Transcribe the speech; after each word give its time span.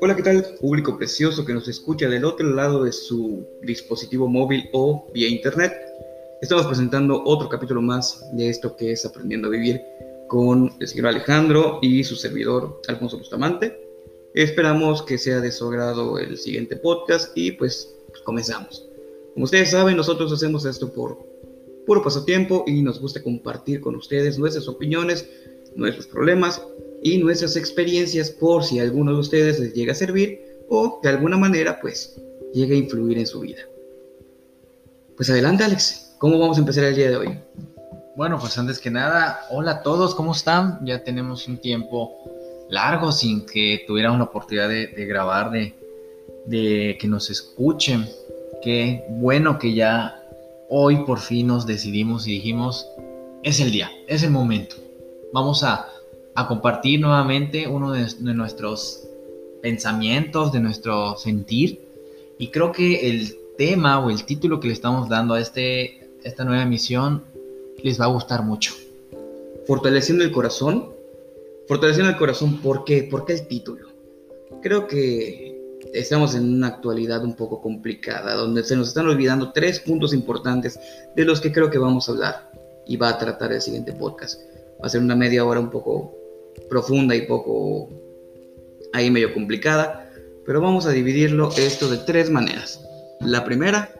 Hola, 0.00 0.16
¿qué 0.16 0.22
tal? 0.22 0.44
Público 0.60 0.96
precioso 0.96 1.44
que 1.44 1.54
nos 1.54 1.68
escucha 1.68 2.08
del 2.08 2.24
otro 2.24 2.48
lado 2.50 2.84
de 2.84 2.92
su 2.92 3.46
dispositivo 3.62 4.26
móvil 4.26 4.68
o 4.72 5.06
vía 5.12 5.28
internet. 5.28 5.72
Estamos 6.40 6.66
presentando 6.66 7.22
otro 7.24 7.48
capítulo 7.48 7.80
más 7.82 8.26
de 8.32 8.48
esto 8.48 8.76
que 8.76 8.92
es 8.92 9.04
Aprendiendo 9.04 9.48
a 9.48 9.50
Vivir 9.52 9.82
con 10.28 10.72
el 10.80 10.88
señor 10.88 11.08
Alejandro 11.08 11.78
y 11.82 12.02
su 12.02 12.16
servidor 12.16 12.80
Alfonso 12.88 13.18
Bustamante. 13.18 13.78
Esperamos 14.34 15.02
que 15.02 15.18
sea 15.18 15.40
de 15.40 15.52
su 15.52 15.68
agrado 15.68 16.18
el 16.18 16.36
siguiente 16.38 16.76
podcast 16.76 17.36
y 17.36 17.52
pues, 17.52 17.94
comenzamos. 18.24 18.86
Como 19.34 19.44
ustedes 19.44 19.70
saben, 19.70 19.96
nosotros 19.96 20.32
hacemos 20.32 20.64
esto 20.64 20.92
por 20.92 21.29
puro 21.86 22.02
pasatiempo 22.02 22.64
y 22.66 22.82
nos 22.82 23.00
gusta 23.00 23.22
compartir 23.22 23.80
con 23.80 23.96
ustedes 23.96 24.38
nuestras 24.38 24.68
opiniones, 24.68 25.28
nuestros 25.76 26.06
problemas 26.06 26.62
y 27.02 27.18
nuestras 27.18 27.56
experiencias 27.56 28.30
por 28.30 28.64
si 28.64 28.78
alguno 28.78 29.12
de 29.12 29.20
ustedes 29.20 29.58
les 29.58 29.74
llega 29.74 29.92
a 29.92 29.96
servir 29.96 30.40
o 30.68 31.00
de 31.02 31.08
alguna 31.08 31.36
manera 31.36 31.80
pues 31.80 32.20
llegue 32.52 32.74
a 32.74 32.78
influir 32.78 33.18
en 33.18 33.26
su 33.26 33.40
vida. 33.40 33.62
Pues 35.16 35.30
adelante 35.30 35.64
Alex, 35.64 36.14
¿cómo 36.18 36.38
vamos 36.38 36.56
a 36.56 36.60
empezar 36.60 36.84
el 36.84 36.94
día 36.94 37.10
de 37.10 37.16
hoy? 37.16 37.38
Bueno, 38.16 38.38
pues 38.38 38.56
antes 38.58 38.78
que 38.78 38.90
nada, 38.90 39.40
hola 39.50 39.70
a 39.70 39.82
todos, 39.82 40.14
¿cómo 40.14 40.32
están? 40.32 40.84
Ya 40.84 41.02
tenemos 41.02 41.48
un 41.48 41.58
tiempo 41.58 42.16
largo 42.68 43.12
sin 43.12 43.46
que 43.46 43.84
tuviéramos 43.86 44.18
la 44.18 44.24
oportunidad 44.24 44.68
de, 44.68 45.06
grabar, 45.06 45.50
de, 45.50 45.74
de 46.46 46.98
que 47.00 47.08
nos 47.08 47.30
escuchen. 47.30 48.06
Qué 48.62 49.04
bueno 49.08 49.58
que 49.58 49.74
ya 49.74 50.19
hoy 50.70 51.04
por 51.04 51.18
fin 51.18 51.48
nos 51.48 51.66
decidimos 51.66 52.26
y 52.26 52.32
dijimos, 52.32 52.86
es 53.42 53.60
el 53.60 53.70
día, 53.70 53.90
es 54.08 54.22
el 54.22 54.30
momento. 54.30 54.76
Vamos 55.32 55.62
a 55.62 55.86
a 56.34 56.46
compartir 56.46 57.00
nuevamente 57.00 57.66
uno 57.68 57.92
de, 57.92 58.06
nuestros 58.34 59.06
pensamientos, 59.62 60.52
de 60.52 60.60
nuestro 60.60 61.16
sentir. 61.16 61.80
Y 62.38 62.48
creo 62.48 62.72
que 62.72 63.08
el 63.10 63.36
tema 63.58 64.04
o 64.04 64.10
el 64.10 64.24
título 64.24 64.60
que 64.60 64.68
le 64.68 64.74
estamos 64.74 65.08
dando 65.08 65.34
a 65.34 65.40
este, 65.40 66.08
esta 66.24 66.44
nueva 66.44 66.62
emisión 66.62 67.24
les 67.82 68.00
va 68.00 68.06
a 68.06 68.08
gustar 68.08 68.42
mucho. 68.42 68.74
Fortaleciendo 69.66 70.24
el 70.24 70.32
corazón. 70.32 70.90
Fortaleciendo 71.68 72.10
el 72.10 72.16
corazón, 72.16 72.58
¿por 72.58 72.84
qué? 72.84 73.02
¿Por 73.02 73.24
qué 73.24 73.34
el 73.34 73.46
título? 73.46 73.88
Creo 74.62 74.86
que 74.86 75.49
estamos 75.92 76.34
en 76.34 76.54
una 76.54 76.68
actualidad 76.68 77.24
un 77.24 77.34
poco 77.34 77.60
complicada, 77.60 78.34
donde 78.34 78.64
se 78.64 78.76
nos 78.76 78.88
están 78.88 79.08
olvidando 79.08 79.52
tres 79.52 79.80
puntos 79.80 80.12
importantes 80.12 80.78
de 81.16 81.24
los 81.24 81.40
que 81.40 81.52
creo 81.52 81.70
que 81.70 81.78
vamos 81.78 82.08
a 82.08 82.12
hablar 82.12 82.50
y 82.86 82.96
va 82.96 83.10
a 83.10 83.18
tratar 83.18 83.52
el 83.52 83.60
siguiente 83.60 83.92
podcast. 83.92 84.40
Va 84.82 84.86
a 84.86 84.88
ser 84.88 85.00
una 85.00 85.16
media 85.16 85.44
hora 85.44 85.60
un 85.60 85.70
poco 85.70 86.14
profunda 86.68 87.14
y 87.14 87.26
poco 87.26 87.88
ahí 88.92 89.10
medio 89.10 89.32
complicada, 89.32 90.10
pero 90.44 90.60
vamos 90.60 90.86
a 90.86 90.90
dividirlo 90.90 91.50
esto 91.56 91.88
de 91.88 91.98
tres 91.98 92.30
maneras. 92.30 92.80
La 93.20 93.44
primera, 93.44 93.92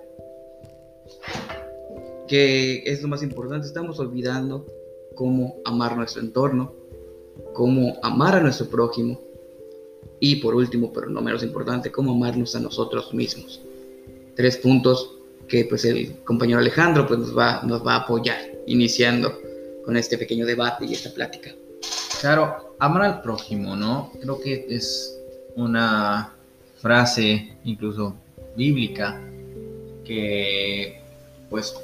que 2.27 2.83
es 2.86 3.02
lo 3.02 3.08
más 3.08 3.22
importante, 3.22 3.66
estamos 3.66 3.98
olvidando 3.98 4.66
cómo 5.14 5.56
amar 5.64 5.96
nuestro 5.96 6.22
entorno, 6.22 6.72
cómo 7.52 7.98
amar 8.02 8.36
a 8.36 8.41
nuestro 8.41 8.68
prójimo 8.68 9.30
y 10.20 10.36
por 10.36 10.54
último, 10.54 10.92
pero 10.92 11.08
no 11.08 11.20
menos 11.22 11.42
importante, 11.42 11.90
cómo 11.90 12.12
amarnos 12.12 12.54
a 12.54 12.60
nosotros 12.60 13.12
mismos. 13.14 13.60
Tres 14.36 14.58
puntos 14.58 15.14
que 15.48 15.64
pues 15.64 15.84
el 15.84 16.18
compañero 16.24 16.60
Alejandro 16.60 17.06
pues 17.06 17.18
nos 17.18 17.36
va, 17.36 17.62
nos 17.62 17.84
va 17.84 17.94
a 17.94 18.00
apoyar 18.00 18.38
iniciando 18.66 19.40
con 19.84 19.96
este 19.96 20.16
pequeño 20.18 20.46
debate 20.46 20.84
y 20.84 20.92
esta 20.92 21.12
plática. 21.12 21.50
Claro, 22.20 22.77
amar 22.78 23.02
al 23.02 23.22
prójimo, 23.22 23.74
¿no? 23.74 24.12
Creo 24.20 24.40
que 24.40 24.66
es 24.68 25.18
una 25.56 26.34
frase 26.80 27.56
incluso 27.64 28.14
bíblica 28.56 29.20
que 30.05 31.00
pues 31.48 31.74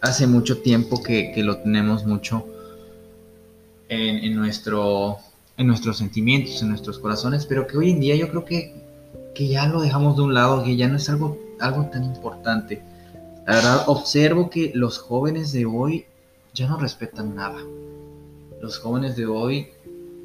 hace 0.00 0.26
mucho 0.26 0.62
tiempo 0.62 1.02
que, 1.02 1.32
lo 1.38 1.58
tenemos 1.58 2.04
mucho 2.04 2.46
en, 3.88 4.34
nuestro, 4.34 5.18
en 5.56 5.66
nuestros 5.66 5.98
sentimientos, 5.98 6.62
en 6.62 6.70
nuestros 6.70 6.98
corazones, 6.98 7.46
pero 7.46 7.66
que 7.66 7.76
hoy 7.76 7.90
en 7.90 8.00
día 8.00 8.16
yo 8.16 8.28
creo 8.30 8.44
que, 8.44 8.74
que 9.34 9.48
ya 9.48 9.66
lo 9.66 9.80
dejamos 9.80 10.16
de 10.16 10.22
un 10.22 10.34
lado, 10.34 10.64
que 10.64 10.76
ya 10.76 10.88
no 10.88 10.96
es 10.96 11.08
algo, 11.08 11.38
algo 11.60 11.86
tan 11.86 12.04
importante. 12.04 12.82
La 13.46 13.54
verdad, 13.54 13.84
observo 13.86 14.50
que 14.50 14.72
los 14.74 14.98
jóvenes 14.98 15.52
de 15.52 15.66
hoy 15.66 16.06
ya 16.54 16.68
no 16.68 16.76
respetan 16.76 17.34
nada 17.34 17.58
los 18.62 18.78
jóvenes 18.78 19.16
de 19.16 19.26
hoy 19.26 19.66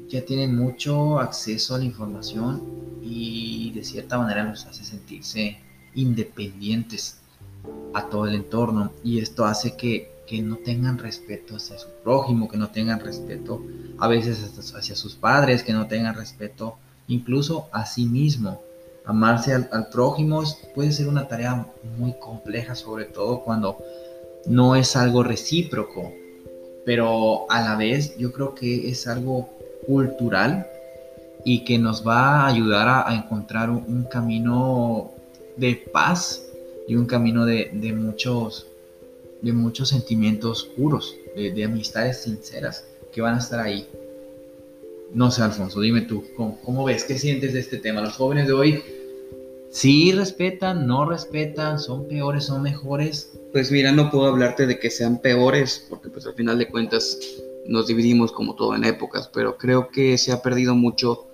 ya 0.08 0.24
tienen 0.24 0.56
mucho 0.56 1.18
acceso 1.18 1.74
a 1.74 1.78
la 1.78 1.84
información 1.84 2.62
y 3.02 3.72
de 3.72 3.82
cierta 3.82 4.16
manera 4.16 4.44
los 4.44 4.64
hace 4.64 4.84
sentirse 4.84 5.58
independientes 5.94 7.18
a 7.92 8.08
todo 8.08 8.26
el 8.26 8.36
entorno 8.36 8.92
y 9.02 9.18
esto 9.18 9.44
hace 9.44 9.76
que, 9.76 10.12
no 10.42 10.56
tengan 10.56 10.98
respeto 10.98 11.56
hacia 11.56 11.78
su 11.78 11.88
prójimo, 12.04 12.48
que 12.48 12.56
no 12.56 12.70
tengan 12.70 13.00
respeto 13.00 13.62
a 13.98 14.08
veces 14.08 14.74
hacia 14.74 14.94
sus 14.94 15.14
padres, 15.14 15.62
que 15.62 15.72
no 15.72 15.86
tengan 15.86 16.14
respeto 16.14 16.76
incluso 17.08 17.68
a 17.72 17.86
sí 17.86 18.06
mismo. 18.06 18.60
Amarse 19.04 19.54
al, 19.54 19.68
al 19.72 19.88
prójimo 19.88 20.42
puede 20.74 20.92
ser 20.92 21.08
una 21.08 21.28
tarea 21.28 21.66
muy 21.98 22.14
compleja, 22.20 22.74
sobre 22.74 23.06
todo 23.06 23.40
cuando 23.40 23.78
no 24.46 24.76
es 24.76 24.96
algo 24.96 25.22
recíproco 25.22 26.12
pero 26.88 27.44
a 27.50 27.60
la 27.60 27.76
vez 27.76 28.16
yo 28.16 28.32
creo 28.32 28.54
que 28.54 28.88
es 28.88 29.06
algo 29.06 29.50
cultural 29.86 30.66
y 31.44 31.62
que 31.64 31.76
nos 31.76 32.06
va 32.06 32.40
a 32.40 32.46
ayudar 32.46 33.04
a, 33.06 33.14
encontrar 33.14 33.68
un, 33.68 34.04
camino 34.10 35.10
de 35.58 35.74
paz 35.92 36.46
y 36.88 36.96
un 36.96 37.04
camino 37.04 37.44
de, 37.44 37.94
muchos 37.94 38.68
de 39.42 39.52
muchos 39.52 39.88
sentimientos 39.88 40.64
puros, 40.76 41.16
de, 41.34 41.64
amistades 41.64 42.22
sinceras 42.22 42.86
que 43.12 43.20
van 43.20 43.36
a 43.36 43.38
estar 43.38 43.60
ahí. 43.60 43.86
No 45.12 45.30
sé, 45.30 45.42
Alfonso, 45.42 45.80
dime 45.80 46.02
tú, 46.02 46.24
¿cómo, 46.36 46.60
¿cómo, 46.62 46.84
ves? 46.84 47.04
¿Qué 47.04 47.18
sientes 47.18 47.52
de 47.52 47.60
este 47.60 47.78
tema? 47.78 48.00
Los 48.00 48.16
jóvenes 48.16 48.46
de 48.46 48.52
hoy 48.52 48.82
sí 49.70 50.12
respetan, 50.12 50.86
no 50.86 51.08
respetan, 51.08 51.78
son 51.78 52.08
peores, 52.08 52.44
son 52.44 52.62
mejores. 52.62 53.32
Pues 53.52 53.70
mira, 53.70 53.92
no 53.92 54.10
puedo 54.10 54.26
hablarte 54.26 54.66
de 54.66 54.78
que 54.78 54.90
sean 54.90 55.18
peores, 55.20 55.86
porque 55.88 56.10
pues 56.10 56.26
al 56.26 56.34
final 56.34 56.58
de 56.58 56.68
cuentas 56.68 57.18
nos 57.66 57.86
dividimos 57.86 58.32
como 58.32 58.54
todo 58.54 58.74
en 58.74 58.84
épocas, 58.84 59.30
pero 59.32 59.56
creo 59.56 59.88
que 59.88 60.18
se 60.18 60.32
ha 60.32 60.42
perdido 60.42 60.74
mucho 60.74 61.26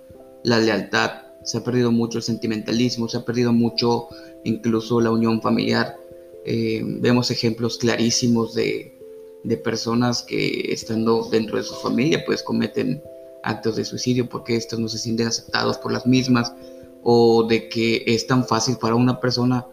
la 0.43 0.59
lealtad, 0.59 1.23
se 1.43 1.57
ha 1.57 1.63
perdido 1.63 1.91
mucho 1.91 2.17
el 2.19 2.23
sentimentalismo, 2.23 3.07
se 3.07 3.17
ha 3.17 3.25
perdido 3.25 3.53
mucho 3.53 4.07
incluso 4.43 5.01
la 5.01 5.11
unión 5.11 5.41
familiar. 5.41 5.97
Eh, 6.45 6.81
vemos 6.83 7.31
ejemplos 7.31 7.77
clarísimos 7.77 8.53
de, 8.53 8.95
de 9.43 9.57
personas 9.57 10.23
que 10.23 10.71
estando 10.71 11.27
dentro 11.29 11.57
de 11.57 11.63
su 11.63 11.75
familia 11.75 12.23
pues 12.25 12.43
cometen 12.43 13.01
actos 13.43 13.75
de 13.75 13.85
suicidio 13.85 14.29
porque 14.29 14.55
estos 14.55 14.79
no 14.79 14.87
se 14.87 14.97
sienten 14.97 15.27
aceptados 15.27 15.77
por 15.77 15.91
las 15.91 16.05
mismas 16.05 16.53
o 17.03 17.47
de 17.47 17.69
que 17.69 18.03
es 18.07 18.25
tan 18.27 18.47
fácil 18.47 18.77
para 18.77 18.95
una 18.95 19.19
persona 19.19 19.65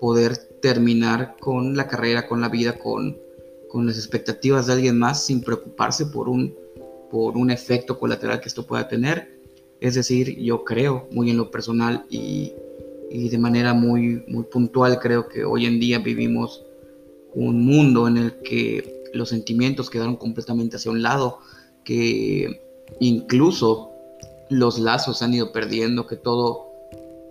poder 0.00 0.36
terminar 0.60 1.36
con 1.40 1.76
la 1.76 1.86
carrera, 1.86 2.26
con 2.26 2.40
la 2.40 2.48
vida, 2.48 2.78
con, 2.78 3.18
con 3.68 3.86
las 3.86 3.96
expectativas 3.96 4.66
de 4.66 4.72
alguien 4.72 4.98
más 4.98 5.24
sin 5.24 5.42
preocuparse 5.42 6.06
por 6.06 6.28
un, 6.28 6.54
por 7.10 7.36
un 7.36 7.50
efecto 7.50 7.98
colateral 7.98 8.40
que 8.40 8.48
esto 8.48 8.66
pueda 8.66 8.88
tener. 8.88 9.38
Es 9.80 9.94
decir, 9.94 10.38
yo 10.38 10.64
creo 10.64 11.08
muy 11.10 11.30
en 11.30 11.36
lo 11.36 11.50
personal 11.50 12.06
y, 12.08 12.52
y 13.10 13.28
de 13.28 13.38
manera 13.38 13.74
muy, 13.74 14.24
muy 14.28 14.44
puntual 14.44 14.98
creo 15.00 15.28
que 15.28 15.44
hoy 15.44 15.66
en 15.66 15.80
día 15.80 15.98
vivimos 15.98 16.64
un 17.34 17.64
mundo 17.64 18.08
en 18.08 18.16
el 18.18 18.34
que 18.42 19.02
los 19.12 19.30
sentimientos 19.30 19.90
quedaron 19.90 20.16
completamente 20.16 20.76
hacia 20.76 20.90
un 20.90 21.02
lado, 21.02 21.38
que 21.84 22.60
incluso 23.00 23.90
los 24.50 24.78
lazos 24.78 25.18
se 25.18 25.24
han 25.24 25.34
ido 25.34 25.52
perdiendo, 25.52 26.06
que 26.06 26.16
todo 26.16 26.68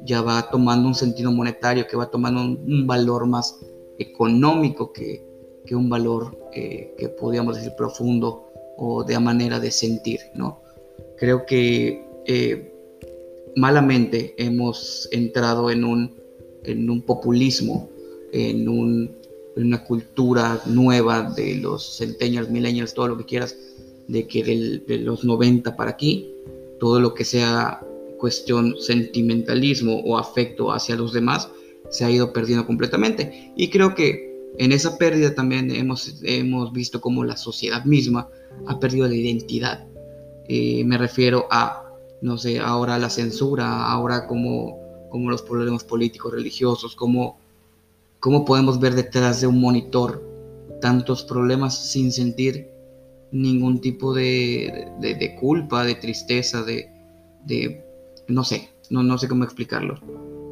ya 0.04 0.22
va 0.22 0.50
tomando 0.50 0.88
un 0.88 0.96
sentido 0.96 1.32
monetario, 1.32 1.88
que 1.88 1.98
va 1.98 2.10
tomando 2.10 2.42
un, 2.42 2.88
valor 2.88 3.26
más 3.26 3.60
económico 3.98 4.94
que, 4.94 5.26
que 5.66 5.76
un 5.76 5.90
valor 5.90 6.38
eh, 6.54 6.94
que 6.98 7.10
podríamos 7.10 7.56
decir 7.56 7.74
profundo 7.76 8.50
o 8.78 9.04
de 9.04 9.20
manera 9.20 9.60
de 9.60 9.72
sentir, 9.72 10.20
¿no? 10.36 10.62
Creo 11.18 11.46
que 11.46 12.06
eh, 12.26 12.77
malamente 13.58 14.36
hemos 14.38 15.10
entrado 15.12 15.72
en 15.72 15.84
un, 15.84 16.14
en 16.64 16.90
un 16.90 17.02
populismo, 17.02 17.90
en, 18.32 18.70
un, 18.70 19.12
en, 19.56 19.66
una 19.66 19.84
cultura 19.84 20.62
nueva 20.68 21.24
de 21.24 21.56
los 21.56 21.98
centennials, 21.98 22.50
millennials, 22.50 22.94
todo 22.94 23.08
lo 23.08 23.18
que 23.18 23.26
quieras, 23.26 23.58
de 24.08 24.28
que 24.28 24.44
de 24.88 24.98
los 25.00 25.26
90 25.26 25.76
para 25.76 25.92
aquí, 25.92 26.32
todo 26.80 27.00
lo 27.00 27.14
que 27.14 27.26
sea 27.26 27.82
cuestión 28.20 28.76
sentimentalismo 28.80 30.02
o 30.02 30.18
afecto 30.18 30.72
hacia 30.72 30.96
los 30.96 31.12
demás 31.12 31.50
se 31.90 32.06
ha 32.06 32.12
ido 32.12 32.32
perdiendo 32.34 32.66
completamente. 32.66 33.52
Y 33.56 33.70
creo 33.70 33.96
que 33.96 34.52
en 34.60 34.72
esa 34.72 34.98
pérdida 34.98 35.34
también 35.34 35.72
hemos, 35.72 36.16
hemos 36.24 36.72
visto 36.74 37.02
cómo 37.02 37.24
la 37.24 37.38
sociedad 37.38 37.86
misma 37.86 38.30
ha 38.68 38.80
perdido 38.80 39.08
la 39.08 39.16
identidad. 39.16 39.88
Eh, 40.48 40.84
me 40.86 40.98
refiero 40.98 41.48
a, 41.50 41.87
no 42.22 42.38
sé, 42.38 42.60
ahora 42.60 42.98
la 42.98 43.10
censura, 43.10 43.86
ahora 43.86 44.28
como, 44.28 44.80
como 45.10 45.30
los 45.30 45.42
problemas 45.42 45.84
políticos, 45.84 46.32
religiosos, 46.34 46.96
cómo, 46.96 47.38
cómo 48.20 48.46
podemos 48.46 48.80
ver 48.80 48.96
detrás 48.96 49.42
de 49.42 49.48
un 49.48 49.60
monitor 49.60 50.24
tantos 50.82 51.24
problemas 51.24 51.92
sin 51.92 52.12
sentir 52.12 52.70
ningún 53.32 53.82
tipo 53.82 54.14
de, 54.14 54.90
de, 55.00 55.36
culpa, 55.36 55.84
de 55.84 55.96
tristeza, 55.96 56.64
de, 56.64 56.90
de 57.46 57.84
no 58.28 58.44
sé, 58.44 58.70
no, 58.90 59.04
no 59.04 59.18
sé 59.18 59.28
cómo 59.28 59.44
explicarlo, 59.44 60.00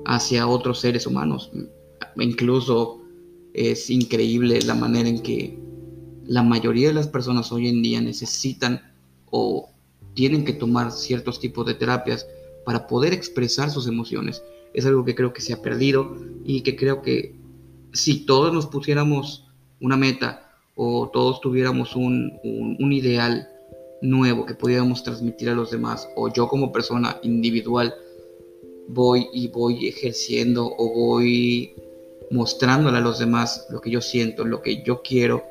hacia 0.05 0.47
otros 0.47 0.79
seres 0.79 1.07
humanos. 1.07 1.51
Incluso 2.17 3.01
es 3.53 3.89
increíble 3.89 4.61
la 4.61 4.75
manera 4.75 5.07
en 5.07 5.21
que 5.21 5.57
la 6.25 6.43
mayoría 6.43 6.89
de 6.89 6.93
las 6.93 7.07
personas 7.07 7.51
hoy 7.51 7.69
en 7.69 7.81
día 7.81 8.01
necesitan 8.01 8.81
o 9.31 9.69
tienen 10.15 10.45
que 10.45 10.53
tomar 10.53 10.91
ciertos 10.91 11.39
tipos 11.39 11.65
de 11.65 11.75
terapias 11.75 12.25
para 12.65 12.87
poder 12.87 13.13
expresar 13.13 13.69
sus 13.69 13.87
emociones. 13.87 14.43
Es 14.73 14.85
algo 14.85 15.05
que 15.05 15.13
creo 15.15 15.33
que 15.33 15.41
se 15.41 15.53
ha 15.53 15.61
perdido 15.61 16.15
y 16.43 16.61
que 16.61 16.75
creo 16.75 17.01
que 17.01 17.35
si 17.93 18.25
todos 18.25 18.51
nos 18.51 18.65
pusiéramos 18.65 19.45
una 19.79 19.95
meta 19.95 20.51
o 20.75 21.09
todos 21.13 21.39
tuviéramos 21.39 21.95
un, 21.95 22.33
un, 22.43 22.91
ideal 22.91 23.47
nuevo 24.01 24.45
que 24.45 24.55
pudiéramos 24.55 25.03
transmitir 25.03 25.49
a 25.49 25.55
los 25.55 25.71
demás 25.71 26.09
o 26.17 26.31
yo 26.33 26.49
como 26.49 26.71
persona 26.73 27.17
individual 27.23 27.93
voy 28.89 29.27
y 29.33 29.47
voy 29.47 29.87
ejerciendo 29.87 30.69
o 30.77 30.93
voy 30.93 31.73
mostrándole 32.31 32.97
a 32.97 33.01
los 33.01 33.19
demás 33.19 33.67
lo 33.69 33.79
que 33.79 33.89
yo 33.89 34.01
siento, 34.01 34.43
lo 34.43 34.61
que 34.61 34.83
yo 34.83 35.01
quiero 35.01 35.43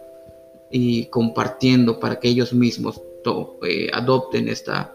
y 0.71 1.07
compartiendo 1.07 1.99
para 2.01 2.21
que 2.21 2.29
ellos 2.29 2.53
mismos 2.53 3.01
eh, 3.63 3.91
adopten 3.93 4.49
esta, 4.49 4.95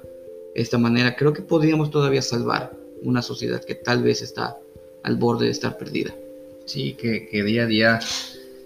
esta 0.56 0.78
manera, 0.78 1.16
creo 1.16 1.34
que 1.34 1.42
podríamos 1.42 1.90
todavía 1.92 2.22
salvar 2.22 2.74
una 3.04 3.22
sociedad 3.22 3.64
que 3.64 3.76
tal 3.76 4.04
vez 4.04 4.22
está 4.22 4.58
al 5.04 5.16
borde 5.16 5.46
de 5.46 5.52
estar 5.52 5.78
perdida. 5.78 6.14
Sí, 6.66 6.94
que, 6.94 7.28
que 7.28 7.44
día 7.44 7.64
a 7.64 7.66
día 7.66 8.00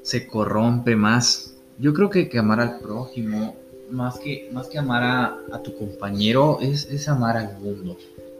se 0.01 0.27
corrompe 0.27 0.95
más. 0.95 1.55
Yo 1.77 1.93
creo 1.93 2.09
que, 2.09 2.29
amar 2.37 2.59
al 2.59 2.79
prójimo, 2.79 3.55
más 3.89 4.19
que, 4.19 4.49
más 4.51 4.67
que 4.67 4.77
amar 4.77 5.03
a, 5.03 5.37
a 5.51 5.61
tu 5.61 5.75
compañero, 5.77 6.59
es, 6.61 6.85
es 6.85 7.07
amar 7.07 7.37
al 7.37 7.57
mundo. 7.59 7.97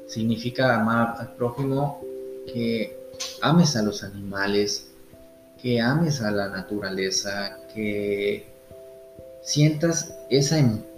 Significa 0.07 0.75
amar 0.75 1.15
al 1.17 1.35
prójimo 1.35 2.01
que 2.51 2.97
ames 3.41 3.75
a 3.75 3.83
los 3.83 4.03
animales, 4.03 4.89
que 5.61 5.79
ames 5.79 6.21
a 6.21 6.31
la 6.31 6.49
naturaleza, 6.49 7.57
que 7.73 8.45
sientas 9.41 10.13
esa 10.29 10.57
empatía 10.59 10.92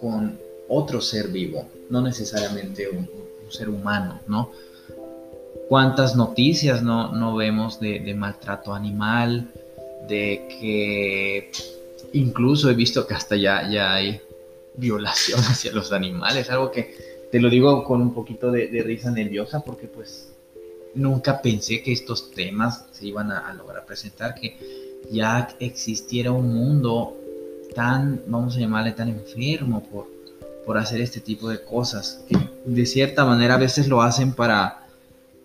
con 0.00 0.38
otro 0.68 1.00
ser 1.00 1.28
vivo, 1.28 1.66
no 1.90 2.00
necesariamente 2.00 2.88
un, 2.88 3.08
ser 3.50 3.70
humano, 3.70 4.20
¿no? 4.26 4.50
¿Cuántas 5.70 6.14
noticias 6.14 6.82
no, 6.82 7.34
vemos 7.34 7.80
de, 7.80 8.14
maltrato 8.14 8.74
animal, 8.74 9.50
de 10.06 10.46
que 10.60 11.50
incluso 12.12 12.68
he 12.68 12.74
visto 12.74 13.06
que 13.06 13.14
hasta 13.14 13.36
ya, 13.36 13.66
ya 13.70 13.94
hay 13.94 14.20
violación 14.76 15.40
hacia 15.48 15.72
los 15.72 15.92
animales, 15.92 16.50
algo 16.50 16.70
que 16.70 17.26
te 17.32 17.40
lo 17.40 17.48
digo 17.48 17.84
con 17.84 18.02
un 18.02 18.12
poquito 18.12 18.50
de 18.50 18.82
risa 18.82 19.10
nerviosa 19.10 19.60
porque 19.60 19.86
pues 19.86 20.28
nunca 20.94 21.40
pensé 21.40 21.82
que 21.82 21.92
estos 21.92 22.30
temas 22.30 22.86
se 22.92 23.06
iban 23.06 23.30
a, 23.30 23.52
lograr 23.54 23.86
presentar, 23.86 24.34
que 24.34 24.56
ya 25.10 25.48
existiera 25.60 26.32
un 26.32 26.54
mundo 26.54 27.16
tan, 27.74 28.22
vamos 28.26 28.56
a 28.56 28.60
llamarle, 28.60 28.92
tan 28.92 29.08
enfermo 29.08 29.82
por, 29.90 30.06
por 30.64 30.78
hacer 30.78 31.00
este 31.00 31.20
tipo 31.20 31.48
de 31.48 31.62
cosas, 31.62 32.24
que 32.28 32.36
de 32.64 32.86
cierta 32.86 33.24
manera 33.24 33.54
a 33.54 33.58
veces 33.58 33.88
lo 33.88 34.02
hacen 34.02 34.32
para, 34.32 34.86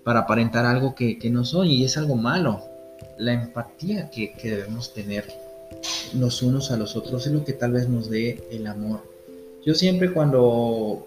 para 0.04 0.22
aparentar 0.22 0.66
algo 0.66 0.96
que, 0.96 1.18
no 1.32 1.46
son 1.46 1.68
y 1.68 1.84
es 1.84 1.98
algo 1.98 2.16
malo. 2.16 2.62
La 3.18 3.34
empatía 3.34 4.10
que, 4.10 4.34
que 4.34 4.52
debemos 4.52 4.94
tener 4.94 5.26
los 6.14 6.42
unos 6.42 6.72
a 6.72 6.78
los 6.78 6.96
otros 6.96 7.26
es 7.26 7.34
lo 7.34 7.44
que 7.44 7.54
tal 7.54 7.72
vez 7.72 7.88
nos 7.88 8.10
dé 8.10 8.48
el 8.52 8.68
amor. 8.68 9.02
Yo 9.66 9.74
siempre 9.76 10.12
cuando 10.12 11.06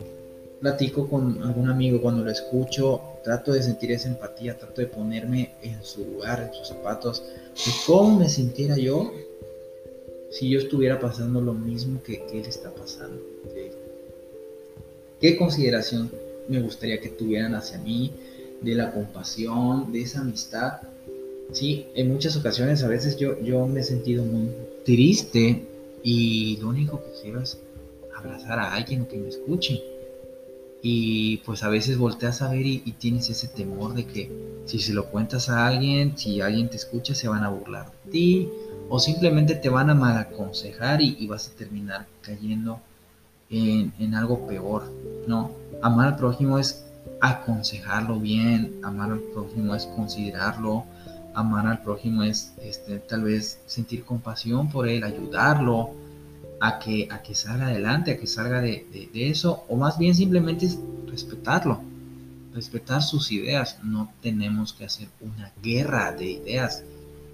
platico 0.60 1.08
con 1.08 1.42
algún 1.42 1.68
amigo, 1.68 2.00
cuando 2.00 2.24
lo 2.24 2.30
escucho, 2.30 3.00
trato 3.22 3.52
de 3.52 3.62
sentir 3.62 3.92
esa 3.92 4.08
empatía, 4.08 4.56
trato 4.56 4.80
de 4.80 4.86
ponerme 4.86 5.50
en 5.62 5.82
su 5.82 6.04
lugar, 6.04 6.48
en 6.48 6.54
sus 6.54 6.68
zapatos, 6.68 7.22
de 7.54 7.72
cómo 7.86 8.20
me 8.20 8.28
sintiera 8.28 8.76
yo 8.76 9.12
si 10.30 10.48
yo 10.48 10.58
estuviera 10.58 10.98
pasando 10.98 11.40
lo 11.40 11.54
mismo 11.54 12.02
que, 12.02 12.24
él 12.32 12.44
está 12.46 12.74
pasando. 12.74 13.20
¿Qué 15.20 15.36
consideración 15.36 16.10
me 16.48 16.60
gustaría 16.60 17.00
que 17.00 17.08
tuvieran 17.08 17.54
hacia 17.54 17.78
mí? 17.78 18.12
De 18.60 18.74
la 18.74 18.92
compasión, 18.92 19.92
de 19.92 20.02
esa 20.02 20.20
amistad. 20.20 20.80
Sí, 21.52 21.86
en 21.94 22.12
muchas 22.12 22.36
ocasiones 22.36 22.82
a 22.82 22.88
veces 22.88 23.16
yo, 23.16 23.40
yo 23.40 23.66
me 23.66 23.80
he 23.80 23.84
sentido 23.84 24.24
muy 24.24 24.48
triste 24.84 25.62
y 26.02 26.58
lo 26.60 26.68
único 26.68 27.02
que 27.02 27.22
quiero 27.22 27.40
es 27.40 27.58
abrazar 28.16 28.58
a 28.58 28.74
alguien 28.74 29.06
que 29.06 29.16
me 29.16 29.28
escuche 29.28 29.82
y 30.82 31.38
pues 31.38 31.62
a 31.62 31.68
veces 31.68 31.98
volteas 31.98 32.42
a 32.42 32.50
ver 32.50 32.66
y, 32.66 32.80
tienes 32.98 33.28
ese 33.30 33.48
temor 33.48 33.94
de 33.94 34.06
que 34.06 34.30
si 34.66 34.78
se 34.78 34.92
lo 34.92 35.06
cuentas 35.06 35.48
a 35.48 35.66
alguien, 35.66 36.16
si 36.16 36.40
alguien 36.40 36.68
te 36.68 36.76
escucha, 36.76 37.14
se 37.14 37.28
van 37.28 37.44
a 37.44 37.48
burlar 37.48 37.90
de 38.04 38.10
ti 38.10 38.48
o 38.88 38.98
simplemente 38.98 39.54
te 39.54 39.68
van 39.68 39.90
a 39.90 39.94
mal 39.94 40.16
aconsejar 40.16 41.00
y, 41.02 41.26
vas 41.26 41.48
a 41.48 41.56
terminar 41.56 42.06
cayendo 42.22 42.80
en, 43.50 44.14
algo 44.14 44.46
peor, 44.46 44.90
¿no? 45.26 45.50
Amar 45.82 46.08
al 46.08 46.16
prójimo 46.16 46.58
es 46.58 46.84
aconsejarlo 47.20 48.18
bien, 48.18 48.80
amar 48.82 49.12
al 49.12 49.20
prójimo 49.20 49.74
es 49.74 49.86
considerarlo, 49.86 50.84
amar 51.34 51.66
al 51.66 51.82
prójimo 51.82 52.22
es 52.22 52.52
este, 52.62 52.98
tal 52.98 53.24
vez 53.24 53.60
sentir 53.66 54.04
compasión 54.04 54.68
por 54.70 54.88
él, 54.88 55.04
ayudarlo, 55.04 55.90
a 56.60 56.78
que, 56.78 57.08
a 57.10 57.22
que 57.22 57.34
salga 57.34 57.66
adelante, 57.66 58.12
a 58.12 58.18
que 58.18 58.26
salga 58.26 58.60
de, 58.60 58.86
eso, 59.14 59.64
o 59.68 59.76
más 59.76 59.98
bien 59.98 60.14
simplemente 60.14 60.66
es 60.66 60.78
respetarlo, 61.06 61.80
respetar 62.54 63.02
sus 63.02 63.30
ideas. 63.32 63.78
No 63.82 64.12
tenemos 64.22 64.72
que 64.72 64.84
hacer 64.84 65.08
una 65.20 65.52
guerra 65.62 66.12
de 66.12 66.30
ideas. 66.30 66.84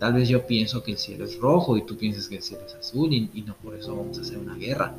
Tal 0.03 0.15
vez 0.15 0.29
yo 0.29 0.45
pienso 0.45 0.83
que 0.83 0.91
el 0.91 0.99
cielo 0.99 1.25
es 1.27 1.39
rojo 1.39 1.77
y 1.77 1.87
tú 1.87 1.97
piensas 1.97 2.27
que 2.27 2.35
el 2.35 2.43
cielo 2.43 2.65
es 2.67 2.75
azul 2.75 3.13
y, 3.13 3.31
y 3.35 3.43
no 3.43 3.55
por 3.63 3.77
eso 3.77 3.95
vamos 3.95 4.19
a 4.19 4.23
hacer 4.23 4.37
una 4.37 4.57
guerra, 4.57 4.97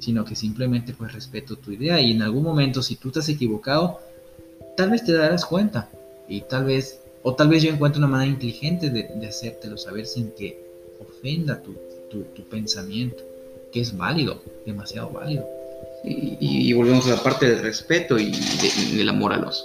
sino 0.00 0.24
que 0.24 0.34
simplemente 0.34 0.92
pues 0.92 1.12
respeto 1.12 1.54
tu 1.54 1.70
idea 1.70 2.00
y 2.00 2.10
en 2.10 2.22
algún 2.22 2.42
momento 2.42 2.82
si 2.82 2.96
tú 2.96 3.12
te 3.12 3.20
has 3.20 3.28
equivocado, 3.28 4.00
tal 4.76 4.90
vez 4.90 5.04
te 5.04 5.12
darás 5.12 5.46
cuenta 5.46 5.88
y 6.28 6.40
tal 6.40 6.64
vez, 6.64 7.00
o 7.22 7.32
tal 7.36 7.48
vez 7.48 7.62
yo 7.62 7.70
encuentre 7.70 8.00
una 8.00 8.08
manera 8.08 8.32
inteligente 8.32 8.90
de, 8.90 9.04
de 9.04 9.28
hacértelo 9.28 9.78
saber 9.78 10.04
sin 10.04 10.32
que 10.32 10.60
ofenda 10.98 11.62
tu, 11.62 11.76
tu, 12.10 12.42
pensamiento 12.42 13.22
que 13.70 13.82
es 13.82 13.96
válido, 13.96 14.42
demasiado 14.66 15.10
válido. 15.10 15.46
Y, 16.02 16.72
volvemos 16.72 17.06
a 17.06 17.14
la 17.14 17.22
parte 17.22 17.48
del 17.48 17.60
respeto 17.60 18.18
y 18.18 18.32
del 18.96 19.08
amor 19.08 19.32
a 19.32 19.36
los, 19.36 19.64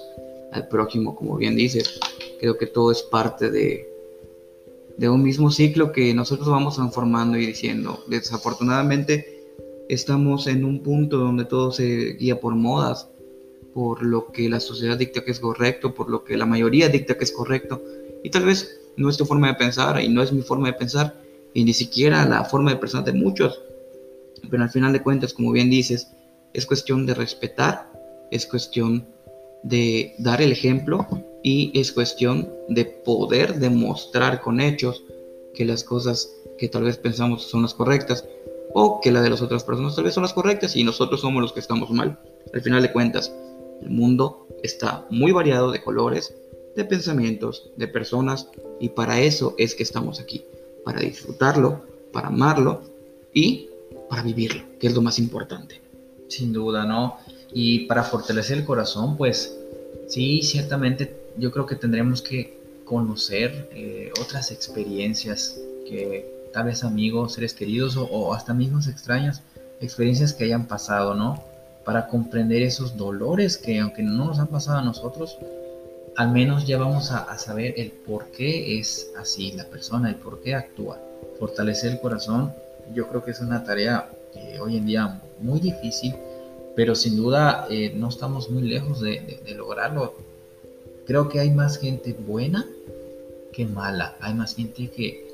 al 0.52 0.68
prójimo, 0.68 1.16
como 1.16 1.38
bien 1.38 1.56
dices. 1.56 2.00
Creo 2.40 2.56
que 2.56 2.68
todo 2.68 2.92
es 2.92 3.02
parte 3.02 3.50
de, 3.50 3.95
de 4.98 5.10
un 5.10 5.24
mismo 5.24 5.52
ciclo 5.52 5.92
que 5.92 6.14
nosotros 6.14 6.48
vamos 6.50 6.76
transformando 6.76 7.38
y 7.38 7.46
diciendo. 7.46 8.04
Desafortunadamente 8.08 9.44
estamos 9.90 10.48
en 10.48 10.66
un 10.66 10.82
punto 10.82 11.18
donde 11.18 11.46
todo 11.46 11.72
se 11.72 12.14
guía 12.14 12.40
por 12.40 12.56
modas, 12.56 13.10
por 13.74 14.04
lo 14.04 14.32
que 14.32 14.50
la 14.50 14.60
sociedad 14.60 14.98
dicta 14.98 15.24
que 15.24 15.32
es 15.32 15.40
correcto, 15.40 15.94
por 15.94 16.10
lo 16.10 16.24
que 16.24 16.38
la 16.38 16.46
mayoría 16.46 16.90
dicta 16.90 17.18
que 17.18 17.24
es 17.24 17.32
correcto. 17.32 17.82
Y 18.24 18.30
tal 18.30 18.46
vez 18.46 18.80
no 18.98 19.10
es 19.10 19.18
tu 19.18 19.26
forma 19.26 19.48
de 19.48 19.56
pensar 19.56 20.02
y 20.02 20.08
no 20.08 20.22
es 20.24 20.32
mi 20.32 20.42
forma 20.42 20.68
de 20.68 20.74
pensar 20.74 21.22
y 21.54 21.64
ni 21.64 21.74
siquiera 21.74 22.26
la 22.26 22.46
forma 22.46 22.72
de 22.72 22.78
pensar 22.78 23.04
de 23.04 23.14
muchos 23.14 23.60
pero 24.50 24.64
al 24.64 24.70
final 24.70 24.94
de 24.94 25.02
cuentas, 25.02 25.34
como 25.34 25.52
bien 25.52 25.70
dices, 25.70 26.12
es 26.54 26.66
cuestión 26.66 27.06
de 27.06 27.14
respetar, 27.14 27.92
es 28.32 28.46
cuestión 28.46 29.06
de 29.64 30.16
dar 30.20 30.42
el 30.42 30.52
ejemplo 30.52 31.08
y 31.46 31.72
es 31.80 31.92
cuestión 31.92 32.52
de 32.70 32.86
poder 32.86 33.60
demostrar 33.60 34.42
con 34.42 34.60
hechos 34.60 35.04
que 35.54 35.64
las 35.64 35.84
cosas 35.84 36.36
que 36.58 36.70
tal 36.70 36.86
vez 36.86 36.98
pensamos 36.98 37.44
son 37.44 37.62
las 37.62 37.76
correctas 37.76 38.26
o 38.74 39.00
que 39.00 39.12
la 39.12 39.22
de 39.22 39.30
las 39.30 39.44
otras 39.44 39.64
personas 39.64 39.94
tal 39.94 40.06
vez 40.06 40.16
son 40.16 40.24
las 40.24 40.34
correctas 40.34 40.76
y 40.76 40.84
nosotros 40.84 41.22
somos 41.22 41.44
los 41.44 41.54
que 41.54 41.60
estamos 41.60 41.92
mal. 41.92 42.18
Al 42.52 42.62
final 42.62 42.82
de 42.82 42.92
cuentas, 42.92 43.32
el 43.84 43.92
mundo 43.92 44.48
está 44.64 45.06
muy 45.12 45.34
variado 45.34 45.70
de 45.70 45.84
colores, 45.84 46.34
de 46.76 46.84
pensamientos, 46.84 47.70
de 47.78 47.90
personas 47.90 48.50
y 48.80 48.90
para 48.90 49.22
eso 49.22 49.54
es 49.60 49.76
que 49.76 49.84
estamos 49.84 50.20
aquí, 50.20 50.44
para 50.84 51.00
disfrutarlo, 51.00 51.84
para 52.12 52.30
amarlo 52.30 52.82
y 53.36 53.70
para 54.10 54.24
vivirlo, 54.24 54.64
que 54.80 54.88
es 54.88 54.96
lo 54.96 55.04
más 55.04 55.20
importante. 55.20 55.80
Sin 56.28 56.52
duda, 56.54 56.86
¿no? 56.86 57.18
Y 57.54 57.86
para 57.86 58.02
fortalecer 58.02 58.58
el 58.58 58.66
corazón, 58.66 59.16
pues 59.16 59.60
sí, 60.08 60.42
ciertamente 60.42 61.25
yo 61.38 61.52
creo 61.52 61.66
que 61.66 61.76
tendremos 61.76 62.22
que 62.22 62.60
conocer 62.86 63.70
eh, 63.74 64.12
otras 64.22 64.52
experiencias 64.52 65.60
que 65.88 66.50
tal 66.54 66.66
vez 66.66 66.84
amigos, 66.84 67.34
seres 67.34 67.54
queridos 67.54 67.98
o, 67.98 68.34
hasta 68.34 68.52
amigos 68.52 68.88
extraños, 68.88 69.42
experiencias 69.82 70.34
que 70.34 70.46
hayan 70.46 70.68
pasado, 70.68 71.14
¿no? 71.14 71.44
Para 71.84 72.08
comprender 72.08 72.62
esos 72.64 72.96
dolores 72.96 73.58
que 73.58 73.80
aunque 73.80 74.02
no 74.02 74.26
nos 74.26 74.40
han 74.40 74.48
pasado 74.48 74.80
a 74.80 74.82
nosotros, 74.82 75.38
al 76.16 76.32
menos 76.32 76.66
ya 76.66 76.78
vamos 76.78 77.12
a, 77.12 77.38
saber 77.38 77.74
el 77.78 77.92
por 77.92 78.32
qué 78.32 78.80
es 78.80 79.12
así 79.20 79.52
la 79.52 79.66
persona, 79.66 80.10
el 80.10 80.16
por 80.16 80.42
qué 80.42 80.56
actúa. 80.56 80.98
Fortalecer 81.40 81.92
el 81.92 82.00
corazón, 82.00 82.54
yo 82.94 83.10
creo 83.10 83.24
que 83.24 83.32
es 83.32 83.42
una 83.42 83.64
tarea 83.64 84.10
hoy 84.62 84.78
en 84.78 84.86
día 84.86 85.22
muy 85.40 85.60
difícil, 85.60 86.16
pero 86.76 86.96
sin 86.96 87.18
duda 87.18 87.68
eh, 87.70 87.94
no 87.96 88.10
estamos 88.10 88.50
muy 88.50 88.64
lejos 88.64 89.02
de, 89.02 89.42
lograrlo. 89.58 90.16
Creo 91.06 91.30
que 91.30 91.40
hay 91.40 91.52
más 91.52 91.78
gente 91.78 92.14
buena 92.14 92.66
que 93.54 93.66
mala, 93.66 94.18
hay 94.20 94.34
más 94.34 94.56
gente 94.56 94.90
que, 94.90 95.28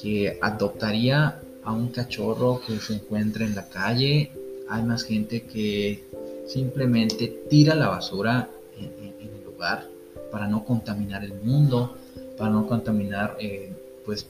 que 0.00 0.38
adoptaría 0.40 1.40
a 1.62 1.72
un 1.72 1.88
cachorro 1.88 2.60
que 2.66 2.78
se 2.78 2.94
encuentra 2.94 3.44
en 3.44 3.54
la 3.54 3.68
calle, 3.68 4.30
hay 4.68 4.82
más 4.82 5.04
gente 5.04 5.42
que 5.42 6.04
simplemente 6.46 7.28
tira 7.48 7.74
la 7.74 7.88
basura 7.88 8.48
en, 8.78 9.14
el 9.20 9.44
lugar 9.44 9.86
para 10.30 10.48
no 10.48 10.64
contaminar 10.64 11.24
el 11.24 11.34
mundo, 11.34 11.96
para 12.36 12.50
no 12.50 12.66
contaminar 12.66 13.36
eh, 13.40 13.72
pues 14.04 14.26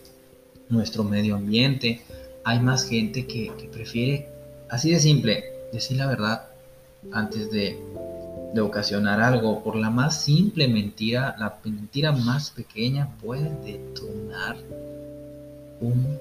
nuestro 0.69 1.05
medio 1.05 1.37
ambiente. 1.37 2.01
Hay 2.45 2.61
más 2.61 2.89
gente 2.89 3.27
que, 3.27 3.53
prefiere, 3.71 4.29
así 4.69 4.91
de 4.91 5.01
simple, 5.01 5.45
decir 5.73 5.99
la 5.99 6.07
verdad 6.07 6.49
antes 7.13 7.51
de, 7.51 7.79
de 8.55 8.61
ocasionar 8.61 9.21
algo. 9.21 9.63
Por 9.63 9.77
la 9.77 9.91
más 9.91 10.23
simple 10.23 10.69
mentira, 10.69 11.37
la 11.39 11.59
mentira 11.65 12.13
más 12.13 12.51
pequeña 12.51 13.09
puede 13.23 13.51
detonar 13.65 14.57
un 15.81 16.19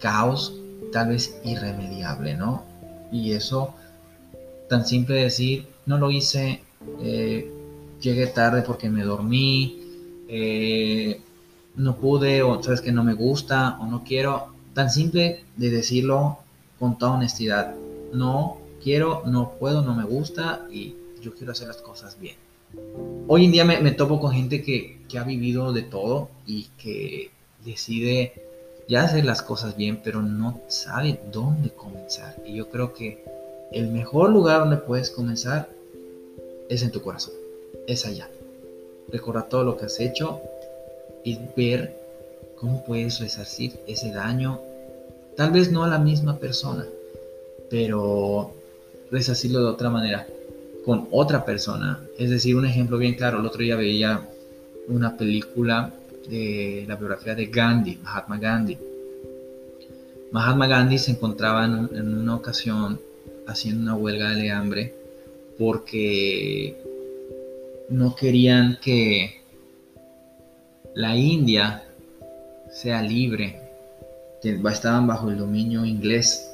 caos 0.00 0.54
tal 0.92 1.08
vez 1.08 1.38
irremediable, 1.44 2.34
¿no? 2.34 2.64
Y 3.12 3.32
eso, 3.32 3.74
tan 4.68 4.86
simple 4.86 5.16
decir, 5.16 5.66
no 5.86 5.98
lo 5.98 6.10
hice, 6.10 6.62
eh, 7.02 7.50
llegué 8.00 8.26
tarde 8.28 8.62
porque 8.62 8.90
me 8.90 9.02
dormí, 9.02 9.80
eh, 10.28 11.20
no 11.76 11.96
pude, 11.96 12.42
o 12.42 12.62
sabes 12.62 12.80
que 12.80 12.92
no 12.92 13.04
me 13.04 13.14
gusta, 13.14 13.78
o 13.80 13.86
no 13.86 14.04
quiero, 14.04 14.48
tan 14.74 14.90
simple 14.90 15.44
de 15.56 15.70
decirlo 15.70 16.38
con 16.78 16.98
toda 16.98 17.12
honestidad, 17.12 17.74
no 18.12 18.58
quiero, 18.82 19.22
no 19.26 19.52
puedo, 19.58 19.82
no 19.82 19.94
me 19.94 20.04
gusta 20.04 20.66
y 20.70 20.94
yo 21.20 21.34
quiero 21.34 21.52
hacer 21.52 21.68
las 21.68 21.78
cosas 21.78 22.18
bien. 22.18 22.36
Hoy 23.26 23.44
en 23.44 23.52
día 23.52 23.64
me, 23.64 23.80
me 23.80 23.92
topo 23.92 24.20
con 24.20 24.32
gente 24.32 24.62
que, 24.62 24.98
que 25.08 25.18
ha 25.18 25.24
vivido 25.24 25.72
de 25.72 25.82
todo 25.82 26.28
y 26.46 26.64
que 26.78 27.30
decide 27.64 28.32
ya 28.88 29.02
hacer 29.02 29.24
las 29.24 29.42
cosas 29.42 29.76
bien, 29.76 30.00
pero 30.02 30.22
no 30.22 30.60
sabe 30.68 31.20
dónde 31.32 31.70
comenzar. 31.70 32.36
Y 32.46 32.54
yo 32.54 32.68
creo 32.70 32.94
que 32.94 33.22
el 33.70 33.88
mejor 33.88 34.30
lugar 34.30 34.60
donde 34.60 34.78
puedes 34.78 35.10
comenzar 35.10 35.68
es 36.68 36.82
en 36.82 36.90
tu 36.90 37.02
corazón, 37.02 37.34
es 37.86 38.06
allá. 38.06 38.28
Recordar 39.08 39.48
todo 39.48 39.64
lo 39.64 39.76
que 39.76 39.86
has 39.86 40.00
hecho 40.00 40.40
y 41.24 41.38
ver 41.56 41.96
cómo 42.56 42.84
puedes 42.84 43.20
resarcir 43.20 43.78
ese 43.86 44.10
daño, 44.10 44.60
tal 45.36 45.50
vez 45.50 45.70
no 45.70 45.84
a 45.84 45.88
la 45.88 45.98
misma 45.98 46.38
persona, 46.38 46.86
pero 47.70 48.52
resarcirlo 49.10 49.60
de 49.60 49.66
otra 49.66 49.90
manera, 49.90 50.26
con 50.88 51.06
otra 51.10 51.44
persona. 51.44 52.00
Es 52.16 52.30
decir, 52.30 52.56
un 52.56 52.64
ejemplo 52.64 52.96
bien 52.96 53.12
claro, 53.12 53.40
el 53.40 53.44
otro 53.44 53.60
día 53.60 53.76
veía 53.76 54.26
una 54.88 55.18
película 55.18 55.92
de 56.30 56.86
la 56.88 56.96
biografía 56.96 57.34
de 57.34 57.44
Gandhi, 57.44 57.98
Mahatma 58.02 58.38
Gandhi. 58.38 58.78
Mahatma 60.32 60.66
Gandhi 60.66 60.96
se 60.96 61.10
encontraba 61.10 61.66
en, 61.66 62.18
una 62.18 62.34
ocasión 62.34 62.98
haciendo 63.46 63.82
una 63.82 63.96
huelga 63.96 64.30
de 64.30 64.50
hambre 64.50 64.94
porque 65.58 66.80
no 67.90 68.14
querían 68.14 68.78
que 68.80 69.42
la 70.94 71.14
India 71.14 71.84
sea 72.72 73.02
libre, 73.02 73.60
estaban 74.42 75.06
bajo 75.06 75.28
el 75.28 75.36
dominio 75.36 75.84
inglés. 75.84 76.50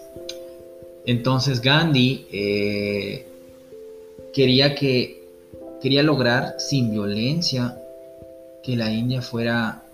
Entonces 1.07 1.61
Gandhi 1.61 2.27
eh, 2.33 3.29
quería 4.35 4.75
que 4.75 5.25
quería 5.81 6.03
lograr 6.03 6.57
sin 6.59 6.91
violencia 6.91 7.81
que 8.63 8.77
la 8.77 8.91
India 8.91 9.23
fuera, 9.23 9.85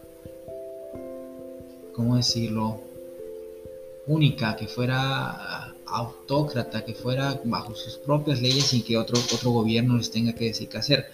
¿cómo 1.94 2.16
decirlo? 2.16 2.80
Única, 4.06 4.56
que 4.56 4.66
fuera 4.66 5.74
autócrata, 5.86 6.84
que 6.84 6.94
fuera 6.94 7.40
bajo 7.44 7.74
sus 7.74 7.96
propias 7.98 8.40
leyes 8.40 8.66
sin 8.66 8.82
que 8.82 8.96
otro, 8.96 9.18
otro 9.34 9.50
gobierno 9.50 9.96
les 9.96 10.10
tenga 10.10 10.32
que 10.32 10.46
decir 10.46 10.68
qué 10.68 10.78
hacer. 10.78 11.06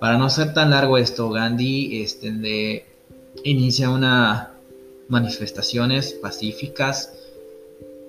Para 0.00 0.18
no 0.18 0.28
ser 0.28 0.52
tan 0.52 0.70
largo 0.70 0.98
esto, 0.98 1.30
Gandhi 1.30 2.02
este, 2.02 2.84
inicia 3.44 3.90
unas 3.90 4.48
manifestaciones 5.08 6.12
pacíficas, 6.14 7.14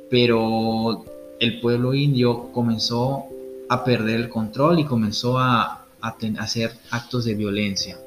pero 0.10 1.06
el 1.40 1.62
pueblo 1.62 1.94
indio 1.94 2.52
comenzó 2.52 3.28
a 3.70 3.84
perder 3.84 4.22
el 4.22 4.30
control 4.30 4.80
y 4.80 4.86
comenzó 4.86 5.38
a, 5.40 5.82
hacer 6.38 6.72
actos 6.92 7.26
de 7.26 7.34
violencia. 7.34 7.98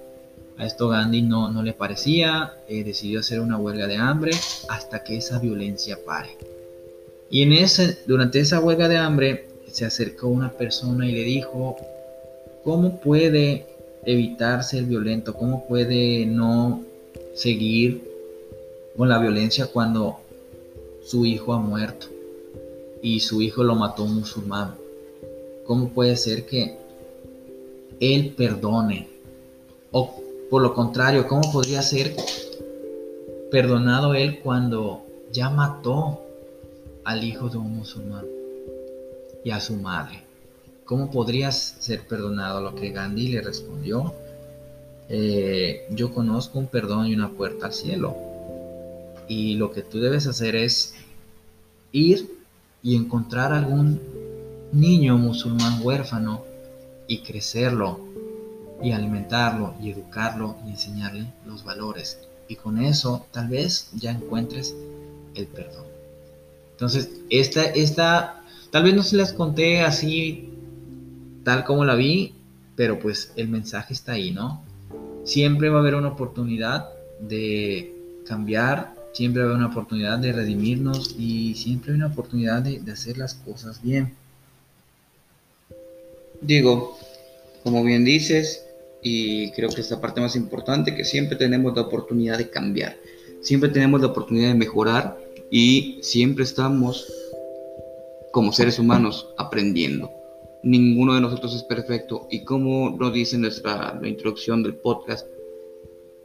A 0.56 0.66
esto 0.66 0.88
Gandhi 0.88 1.22
no, 1.22 1.50
no 1.50 1.64
le 1.64 1.72
parecía, 1.72 2.52
eh, 2.68 2.84
decidió 2.84 3.18
hacer 3.20 3.40
una 3.40 3.56
huelga 3.56 3.88
de 3.88 3.96
hambre 3.96 4.30
hasta 4.68 5.02
que 5.02 5.16
esa 5.16 5.40
violencia 5.40 5.98
pare. 6.06 6.36
Y 7.28 7.42
en 7.42 7.52
ese, 7.52 7.98
durante 8.06 8.38
esa 8.38 8.60
huelga 8.60 8.88
de 8.88 8.98
hambre 8.98 9.48
se 9.70 9.84
acercó 9.84 10.28
una 10.28 10.52
persona 10.52 11.06
y 11.06 11.12
le 11.12 11.22
dijo, 11.24 11.76
¿cómo 12.64 13.00
puede 13.00 13.66
evitarse 14.04 14.78
el 14.78 14.86
violento? 14.86 15.34
¿Cómo 15.34 15.66
puede 15.66 16.24
no 16.24 16.82
seguir 17.34 18.02
con 18.96 19.08
la 19.08 19.18
violencia 19.18 19.66
cuando 19.66 20.20
su 21.04 21.26
hijo 21.26 21.52
ha 21.52 21.58
muerto 21.58 22.06
y 23.02 23.20
su 23.20 23.42
hijo 23.42 23.64
lo 23.64 23.74
mató 23.74 24.04
un 24.04 24.16
musulmán? 24.16 24.74
¿Cómo 25.68 25.90
puede 25.90 26.16
ser 26.16 26.46
que 26.46 26.78
él 28.00 28.34
perdone? 28.34 29.06
O 29.90 30.14
por 30.48 30.62
lo 30.62 30.72
contrario, 30.72 31.28
¿cómo 31.28 31.52
podría 31.52 31.82
ser 31.82 32.16
perdonado 33.50 34.14
él 34.14 34.40
cuando 34.40 35.04
ya 35.30 35.50
mató 35.50 36.22
al 37.04 37.22
hijo 37.22 37.50
de 37.50 37.58
un 37.58 37.76
musulmán 37.76 38.24
y 39.44 39.50
a 39.50 39.60
su 39.60 39.74
madre? 39.76 40.22
¿Cómo 40.86 41.10
podrías 41.10 41.76
ser 41.80 42.00
perdonado? 42.06 42.62
Lo 42.62 42.74
que 42.74 42.88
Gandhi 42.88 43.28
le 43.28 43.42
respondió, 43.42 44.14
eh, 45.10 45.86
yo 45.90 46.14
conozco 46.14 46.58
un 46.58 46.68
perdón 46.68 47.08
y 47.08 47.14
una 47.14 47.28
puerta 47.28 47.66
al 47.66 47.74
cielo. 47.74 48.16
Y 49.28 49.56
lo 49.56 49.70
que 49.70 49.82
tú 49.82 50.00
debes 50.00 50.26
hacer 50.26 50.56
es 50.56 50.94
ir 51.92 52.38
y 52.82 52.96
encontrar 52.96 53.52
algún 53.52 54.17
niño 54.72 55.16
musulmán 55.16 55.80
huérfano 55.82 56.44
y 57.06 57.22
crecerlo 57.22 58.00
y 58.82 58.92
alimentarlo 58.92 59.74
y 59.82 59.90
educarlo 59.90 60.56
y 60.66 60.70
enseñarle 60.70 61.26
los 61.46 61.64
valores. 61.64 62.20
Y 62.48 62.56
con 62.56 62.78
eso 62.82 63.26
tal 63.30 63.48
vez 63.48 63.90
ya 63.94 64.12
encuentres 64.12 64.74
el 65.34 65.46
perdón. 65.46 65.86
Entonces, 66.72 67.10
esta, 67.28 67.64
esta, 67.64 68.44
tal 68.70 68.84
vez 68.84 68.94
no 68.94 69.02
se 69.02 69.16
las 69.16 69.32
conté 69.32 69.80
así, 69.82 70.50
tal 71.44 71.64
como 71.64 71.84
la 71.84 71.94
vi, 71.94 72.34
pero 72.76 72.98
pues 72.98 73.32
el 73.36 73.48
mensaje 73.48 73.92
está 73.92 74.12
ahí, 74.12 74.30
¿no? 74.30 74.62
Siempre 75.24 75.68
va 75.68 75.78
a 75.78 75.80
haber 75.80 75.96
una 75.96 76.08
oportunidad 76.08 76.88
de 77.20 77.94
cambiar, 78.26 78.94
siempre 79.12 79.42
va 79.42 79.48
a 79.48 79.50
haber 79.50 79.64
una 79.64 79.72
oportunidad 79.72 80.18
de 80.18 80.32
redimirnos 80.32 81.16
y 81.18 81.54
siempre 81.56 81.92
hay 81.92 81.96
una 81.96 82.06
oportunidad 82.06 82.62
de, 82.62 82.78
de 82.78 82.92
hacer 82.92 83.18
las 83.18 83.34
cosas 83.34 83.82
bien. 83.82 84.14
Digo, 86.40 86.96
como 87.64 87.82
bien 87.84 88.04
dices, 88.04 88.66
y 89.02 89.50
creo 89.52 89.68
que 89.70 89.80
es 89.80 89.90
la 89.90 90.00
parte 90.00 90.20
más 90.20 90.36
importante, 90.36 90.94
que 90.94 91.04
siempre 91.04 91.36
tenemos 91.36 91.74
la 91.74 91.82
oportunidad 91.82 92.38
de 92.38 92.50
cambiar, 92.50 92.96
siempre 93.40 93.68
tenemos 93.70 94.00
la 94.00 94.08
oportunidad 94.08 94.48
de 94.48 94.54
mejorar 94.54 95.18
y 95.50 95.98
siempre 96.02 96.44
estamos 96.44 97.06
como 98.32 98.52
seres 98.52 98.78
humanos 98.78 99.28
aprendiendo. 99.36 100.10
Ninguno 100.62 101.14
de 101.14 101.20
nosotros 101.20 101.54
es 101.54 101.62
perfecto 101.62 102.26
y 102.30 102.44
como 102.44 102.96
lo 102.98 103.10
dice 103.10 103.38
nuestra 103.38 103.98
la 104.00 104.08
introducción 104.08 104.62
del 104.62 104.74
podcast, 104.74 105.26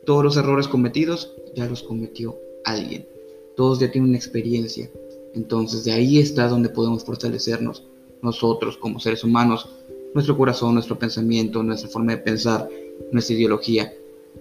todos 0.06 0.24
los 0.24 0.38
errores 0.38 0.68
cometidos 0.68 1.34
ya 1.56 1.66
los 1.66 1.84
cometió 1.84 2.38
alguien. 2.66 3.08
Todos 3.56 3.80
ya 3.80 3.92
tienen 3.92 4.10
una 4.10 4.18
experiencia. 4.18 4.90
Entonces 5.34 5.84
de 5.86 5.94
ahí 5.94 6.20
está 6.20 6.48
donde 6.48 6.70
podemos 6.70 7.06
fortalecernos 7.06 7.84
nosotros 8.22 8.78
como 8.78 9.00
seres 9.00 9.24
humanos 9.24 9.70
nuestro 10.14 10.38
corazón, 10.38 10.74
nuestro 10.76 10.98
pensamiento, 10.98 11.64
nuestra 11.64 11.90
forma 11.90 12.14
de 12.14 12.20
pensar, 12.20 12.68
nuestra 13.12 13.36
ideología. 13.36 13.94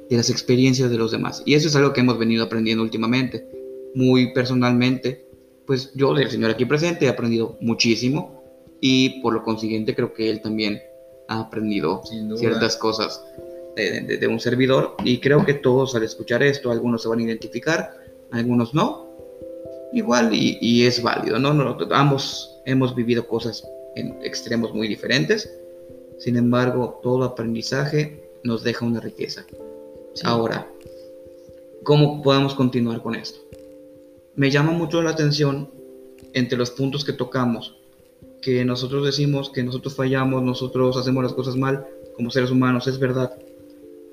de 0.09 0.17
las 0.17 0.31
experiencias 0.31 0.91
de 0.91 0.97
los 0.97 1.13
demás. 1.13 1.43
Y 1.45 1.55
eso 1.55 1.69
es 1.69 1.77
algo 1.77 1.93
que 1.93 2.01
hemos 2.01 2.19
venido 2.19 2.45
aprendiendo 2.45 2.83
últimamente. 2.83 3.47
Muy 3.95 4.33
personalmente, 4.33 5.27
pues 5.67 5.93
yo 5.95 6.15
del 6.15 6.31
señor 6.31 6.51
aquí 6.51 6.65
presente 6.65 7.07
he 7.07 7.09
aprendido 7.09 7.57
muchísimo 7.61 8.43
y 8.81 9.21
por 9.21 9.33
lo 9.35 9.43
consiguiente 9.43 9.95
creo 9.95 10.13
que 10.13 10.29
él 10.31 10.41
también 10.41 10.81
ha 11.29 11.41
aprendido 11.41 12.03
ciertas 12.37 12.77
cosas 12.77 13.23
de, 13.77 14.27
un 14.29 14.41
servidor 14.41 14.97
y 15.05 15.19
creo 15.19 15.45
que 15.45 15.55
todos 15.55 15.95
al 15.95 16.03
escuchar 16.03 16.43
esto, 16.43 16.71
algunos 16.71 17.03
se 17.03 17.09
van 17.09 17.21
a 17.21 17.23
identificar, 17.23 17.91
algunos 18.31 18.75
no. 18.75 19.11
Igual 19.93 20.31
y, 20.33 20.87
es 20.87 21.03
válido, 21.03 21.39
¿no? 21.39 21.77
Ambos 21.93 22.61
hemos 22.65 22.95
vivido 22.95 23.27
cosas 23.27 23.67
en 23.95 24.19
extremos 24.23 24.75
muy 24.75 24.89
diferentes, 24.89 25.51
sin 26.23 26.37
embargo, 26.37 27.01
todo 27.03 27.25
aprendizaje 27.25 28.23
nos 28.45 28.63
deja 28.63 28.87
una 28.87 29.01
riqueza. 29.01 29.45
Ahora, 30.23 30.71
¿cómo 31.83 32.23
podemos 32.23 32.55
continuar 32.55 33.03
con 33.03 33.17
esto? 33.17 33.41
Me 34.37 34.49
llama 34.49 34.71
mucho 34.71 35.03
la 35.03 35.11
atención 35.11 35.69
entre 36.33 36.57
los 36.57 36.71
puntos 36.71 37.05
que 37.05 37.13
tocamos, 37.13 37.75
que 38.41 38.65
nosotros 38.65 39.05
decimos 39.05 39.51
que 39.51 39.65
nosotros 39.65 39.97
fallamos, 39.97 40.45
nosotros 40.45 40.97
hacemos 40.97 41.25
las 41.25 41.33
cosas 41.33 41.57
mal 41.57 41.89
como 42.15 42.31
seres 42.31 42.53
humanos, 42.53 42.87
es 42.87 43.01
verdad. 43.01 43.35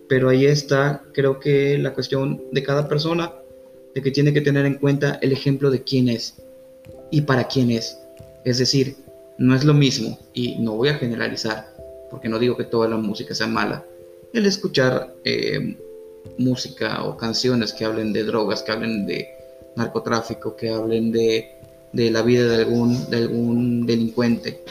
Pero 0.07 0.29
ahí 0.29 0.47
está, 0.47 1.03
creo 1.13 1.39
que 1.39 1.77
la 1.77 1.93
cuestión 1.93 2.41
de 2.51 2.63
cada 2.63 2.87
persona, 2.87 3.35
de 3.93 4.01
que 4.01 4.09
tiene 4.09 4.33
que 4.33 4.41
tener 4.41 4.65
en 4.65 4.79
cuenta 4.79 5.19
el 5.21 5.31
ejemplo 5.31 5.69
de 5.69 5.83
quién 5.83 6.09
es 6.09 6.41
y 7.11 7.21
para 7.21 7.47
quién 7.47 7.69
es. 7.69 7.99
Es 8.45 8.57
decir, 8.57 8.95
no 9.37 9.55
es 9.55 9.63
lo 9.63 9.75
mismo, 9.75 10.17
y 10.33 10.55
no 10.55 10.73
voy 10.73 10.89
a 10.89 10.95
generalizar, 10.95 11.78
porque 12.09 12.29
no 12.29 12.39
digo 12.39 12.57
que 12.57 12.63
toda 12.63 12.87
la 12.87 12.97
música 12.97 13.33
sea 13.33 13.47
mala, 13.47 13.85
el 14.33 14.45
escuchar 14.45 15.15
eh, 15.23 15.77
música 16.37 17.03
o 17.03 17.17
canciones 17.17 17.73
que 17.73 17.85
hablen 17.85 18.13
de 18.13 18.23
drogas, 18.23 18.63
que 18.63 18.71
hablen 18.71 19.05
de 19.05 19.29
narcotráfico, 19.75 20.55
que 20.55 20.69
hablen 20.69 21.11
de, 21.11 21.55
la 21.93 22.21
vida 22.21 22.47
de 22.47 22.63
algún, 22.63 23.09
de 23.09 23.17
algún 23.17 23.85
delincuente, 23.85 24.63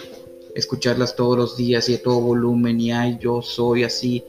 escucharlas 0.54 1.16
todos 1.16 1.36
los 1.36 1.56
días 1.56 1.88
y 1.88 1.94
a 1.94 2.02
todo 2.02 2.20
volumen 2.20 2.80
y 2.80 2.92
ay, 2.92 3.18
yo 3.20 3.42
soy 3.42 3.84
así 3.84 4.24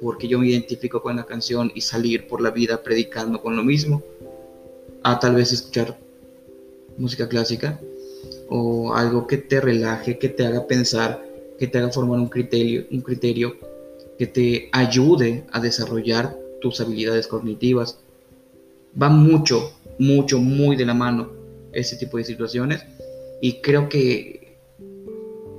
porque 0.00 0.28
yo 0.28 0.38
me 0.38 0.48
identifico 0.48 1.02
con 1.02 1.16
la 1.16 1.26
canción 1.26 1.72
y 1.74 1.80
salir 1.80 2.26
por 2.28 2.40
la 2.40 2.50
vida 2.50 2.82
predicando 2.82 3.40
con 3.40 3.56
lo 3.56 3.64
mismo, 3.64 4.02
a 5.02 5.18
tal 5.18 5.34
vez 5.34 5.52
escuchar 5.52 5.98
música 6.96 7.28
clásica 7.28 7.80
o 8.48 8.94
algo 8.94 9.26
que 9.26 9.38
te 9.38 9.60
relaje, 9.60 10.18
que 10.18 10.28
te 10.28 10.46
haga 10.46 10.66
pensar, 10.66 11.24
que 11.58 11.66
te 11.66 11.78
haga 11.78 11.90
formar 11.90 12.18
un 12.18 12.28
criterio, 12.28 12.86
un 12.90 13.00
criterio 13.00 13.56
que 14.18 14.26
te 14.26 14.68
ayude 14.72 15.46
a 15.52 15.60
desarrollar 15.60 16.36
tus 16.60 16.80
habilidades 16.80 17.26
cognitivas. 17.26 18.00
Va 19.00 19.08
mucho, 19.08 19.72
mucho, 19.98 20.38
muy 20.38 20.76
de 20.76 20.86
la 20.86 20.94
mano 20.94 21.30
ese 21.72 21.96
tipo 21.96 22.16
de 22.16 22.24
situaciones 22.24 22.84
y 23.40 23.60
creo 23.60 23.88
que 23.88 24.58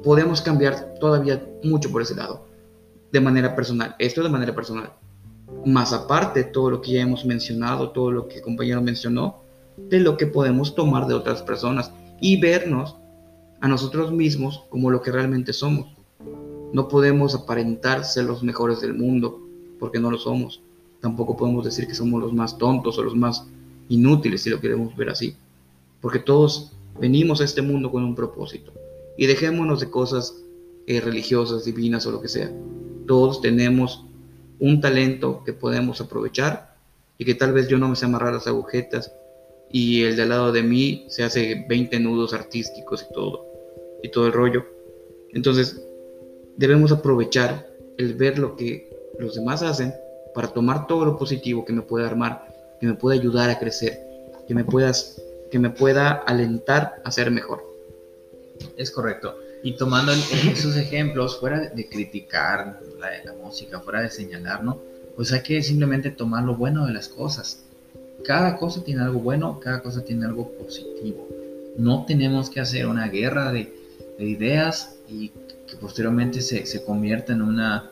podemos 0.03 0.41
cambiar 0.41 0.95
todavía 0.99 1.45
mucho 1.63 1.91
por 1.91 2.01
ese 2.01 2.15
lado, 2.15 2.45
de 3.11 3.19
manera 3.19 3.55
personal. 3.55 3.95
Esto 3.99 4.23
de 4.23 4.29
manera 4.29 4.55
personal. 4.55 4.93
Más 5.65 5.93
aparte, 5.93 6.43
todo 6.43 6.69
lo 6.69 6.81
que 6.81 6.93
ya 6.93 7.01
hemos 7.01 7.25
mencionado, 7.25 7.91
todo 7.91 8.11
lo 8.11 8.27
que 8.27 8.37
el 8.37 8.41
compañero 8.41 8.81
mencionó, 8.81 9.41
de 9.77 9.99
lo 9.99 10.17
que 10.17 10.27
podemos 10.27 10.75
tomar 10.75 11.07
de 11.07 11.13
otras 11.13 11.41
personas 11.41 11.91
y 12.21 12.39
vernos 12.39 12.95
a 13.61 13.67
nosotros 13.67 14.11
mismos 14.11 14.63
como 14.69 14.91
lo 14.91 15.01
que 15.01 15.11
realmente 15.11 15.53
somos. 15.53 15.87
No 16.73 16.87
podemos 16.87 17.35
aparentar 17.35 18.05
ser 18.05 18.25
los 18.25 18.43
mejores 18.43 18.81
del 18.81 18.93
mundo, 18.93 19.41
porque 19.79 19.99
no 19.99 20.11
lo 20.11 20.17
somos. 20.17 20.61
Tampoco 21.01 21.35
podemos 21.35 21.65
decir 21.65 21.87
que 21.87 21.95
somos 21.95 22.21
los 22.21 22.33
más 22.33 22.57
tontos 22.57 22.97
o 22.97 23.03
los 23.03 23.15
más 23.15 23.47
inútiles, 23.87 24.41
si 24.41 24.49
lo 24.49 24.59
queremos 24.59 24.95
ver 24.95 25.09
así. 25.09 25.35
Porque 26.01 26.19
todos 26.19 26.73
venimos 26.99 27.41
a 27.41 27.45
este 27.45 27.61
mundo 27.61 27.91
con 27.91 28.03
un 28.03 28.15
propósito. 28.15 28.71
Y 29.17 29.25
dejémonos 29.25 29.79
de 29.79 29.89
cosas 29.89 30.35
eh, 30.87 31.01
religiosas, 31.01 31.65
divinas 31.65 32.05
o 32.05 32.11
lo 32.11 32.21
que 32.21 32.27
sea. 32.27 32.51
Todos 33.07 33.41
tenemos 33.41 34.05
un 34.59 34.81
talento 34.81 35.43
que 35.45 35.53
podemos 35.53 36.01
aprovechar 36.01 36.75
y 37.17 37.25
que 37.25 37.35
tal 37.35 37.53
vez 37.53 37.67
yo 37.67 37.77
no 37.77 37.89
me 37.89 37.95
sé 37.95 38.05
amarrar 38.05 38.33
las 38.33 38.47
agujetas 38.47 39.11
y 39.71 40.03
el 40.03 40.15
de 40.15 40.23
al 40.23 40.29
lado 40.29 40.51
de 40.51 40.63
mí 40.63 41.05
se 41.09 41.23
hace 41.23 41.65
20 41.67 41.99
nudos 41.99 42.33
artísticos 42.33 43.05
y 43.09 43.13
todo, 43.13 43.45
y 44.03 44.09
todo 44.09 44.27
el 44.27 44.33
rollo. 44.33 44.65
Entonces, 45.33 45.81
debemos 46.57 46.91
aprovechar 46.91 47.67
el 47.97 48.13
ver 48.15 48.39
lo 48.39 48.55
que 48.55 48.89
los 49.19 49.35
demás 49.35 49.61
hacen 49.61 49.93
para 50.33 50.49
tomar 50.49 50.87
todo 50.87 51.05
lo 51.05 51.17
positivo 51.17 51.65
que 51.65 51.73
me 51.73 51.81
puede 51.81 52.05
armar, 52.05 52.45
que 52.79 52.87
me 52.87 52.93
pueda 52.93 53.19
ayudar 53.19 53.49
a 53.49 53.59
crecer, 53.59 53.99
que 54.47 54.53
me 54.53 54.63
puedas 54.63 55.21
que 55.51 55.57
me 55.57 55.71
pueda 55.71 56.11
alentar 56.11 57.01
a 57.03 57.11
ser 57.11 57.31
mejor. 57.31 57.63
Es 58.77 58.91
correcto. 58.91 59.35
Y 59.63 59.73
tomando 59.73 60.11
esos 60.11 60.77
ejemplos, 60.77 61.39
fuera 61.39 61.69
de 61.69 61.89
criticar 61.89 62.79
la, 62.99 63.09
la 63.25 63.33
música, 63.33 63.79
fuera 63.79 64.01
de 64.01 64.11
señalar, 64.11 64.63
¿no? 64.63 64.77
Pues 65.15 65.31
hay 65.31 65.41
que 65.41 65.63
simplemente 65.63 66.11
tomar 66.11 66.43
lo 66.43 66.55
bueno 66.55 66.85
de 66.85 66.93
las 66.93 67.09
cosas 67.09 67.63
cada 68.23 68.57
cosa 68.57 68.83
tiene 68.83 69.01
algo 69.01 69.19
bueno, 69.19 69.59
cada 69.59 69.81
cosa 69.81 70.03
tiene 70.03 70.25
algo 70.25 70.51
positivo. 70.51 71.27
No 71.77 72.05
tenemos 72.05 72.49
que 72.49 72.59
hacer 72.59 72.87
una 72.87 73.07
guerra 73.07 73.51
de, 73.51 73.71
ideas 74.25 74.95
y 75.07 75.29
que 75.29 75.75
posteriormente 75.79 76.41
se, 76.41 76.65
se 76.65 76.83
convierta 76.83 77.33
en 77.33 77.41
una, 77.41 77.89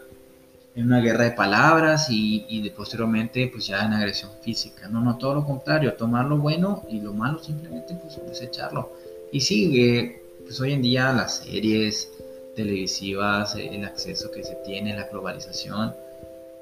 en 0.75 0.85
una 0.85 0.99
guerra 0.99 1.25
de 1.25 1.31
palabras 1.31 2.09
y, 2.09 2.45
y 2.49 2.69
posteriormente 2.71 3.49
pues 3.51 3.67
ya 3.67 3.85
en 3.85 3.93
agresión 3.93 4.31
física. 4.41 4.87
No, 4.87 5.01
no, 5.01 5.17
todo 5.17 5.35
lo 5.35 5.45
contrario, 5.45 5.93
tomar 5.93 6.25
lo 6.25 6.37
bueno 6.37 6.83
y 6.89 7.01
lo 7.01 7.13
malo 7.13 7.39
simplemente 7.43 7.95
pues 7.95 8.19
desecharlo. 8.27 8.91
Y 9.31 9.41
sigue, 9.41 10.21
pues 10.43 10.59
hoy 10.61 10.73
en 10.73 10.81
día 10.81 11.11
las 11.13 11.37
series 11.39 12.09
televisivas, 12.55 13.55
el 13.55 13.85
acceso 13.85 14.31
que 14.31 14.43
se 14.43 14.55
tiene, 14.65 14.95
la 14.95 15.07
globalización, 15.07 15.93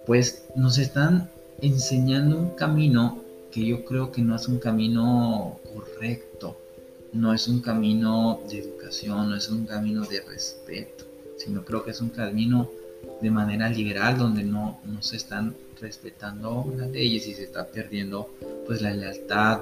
pues 0.05 0.45
nos 0.55 0.77
están 0.77 1.29
enseñando 1.61 2.37
un 2.37 2.49
camino 2.51 3.21
que 3.51 3.65
yo 3.65 3.85
creo 3.85 4.11
que 4.11 4.21
no 4.21 4.35
es 4.35 4.47
un 4.49 4.59
camino 4.59 5.57
correcto, 5.73 6.34
no 7.15 7.33
es 7.33 7.47
un 7.47 7.61
camino 7.61 8.41
de 8.49 8.59
educación, 8.59 9.29
no 9.29 9.35
es 9.35 9.49
un 9.49 9.65
camino 9.65 10.05
de 10.05 10.21
respeto, 10.21 11.05
sino 11.37 11.63
creo 11.63 11.83
que 11.83 11.91
es 11.91 12.01
un 12.01 12.09
camino 12.09 12.69
de 13.21 13.31
manera 13.31 13.69
liberal 13.69 14.17
donde 14.17 14.43
no, 14.43 14.79
no 14.85 15.01
se 15.01 15.15
están 15.15 15.55
respetando 15.79 16.71
las 16.77 16.89
leyes 16.89 17.27
y 17.27 17.33
se 17.33 17.43
está 17.43 17.67
perdiendo 17.67 18.29
pues 18.65 18.81
la 18.81 18.93
lealtad, 18.93 19.61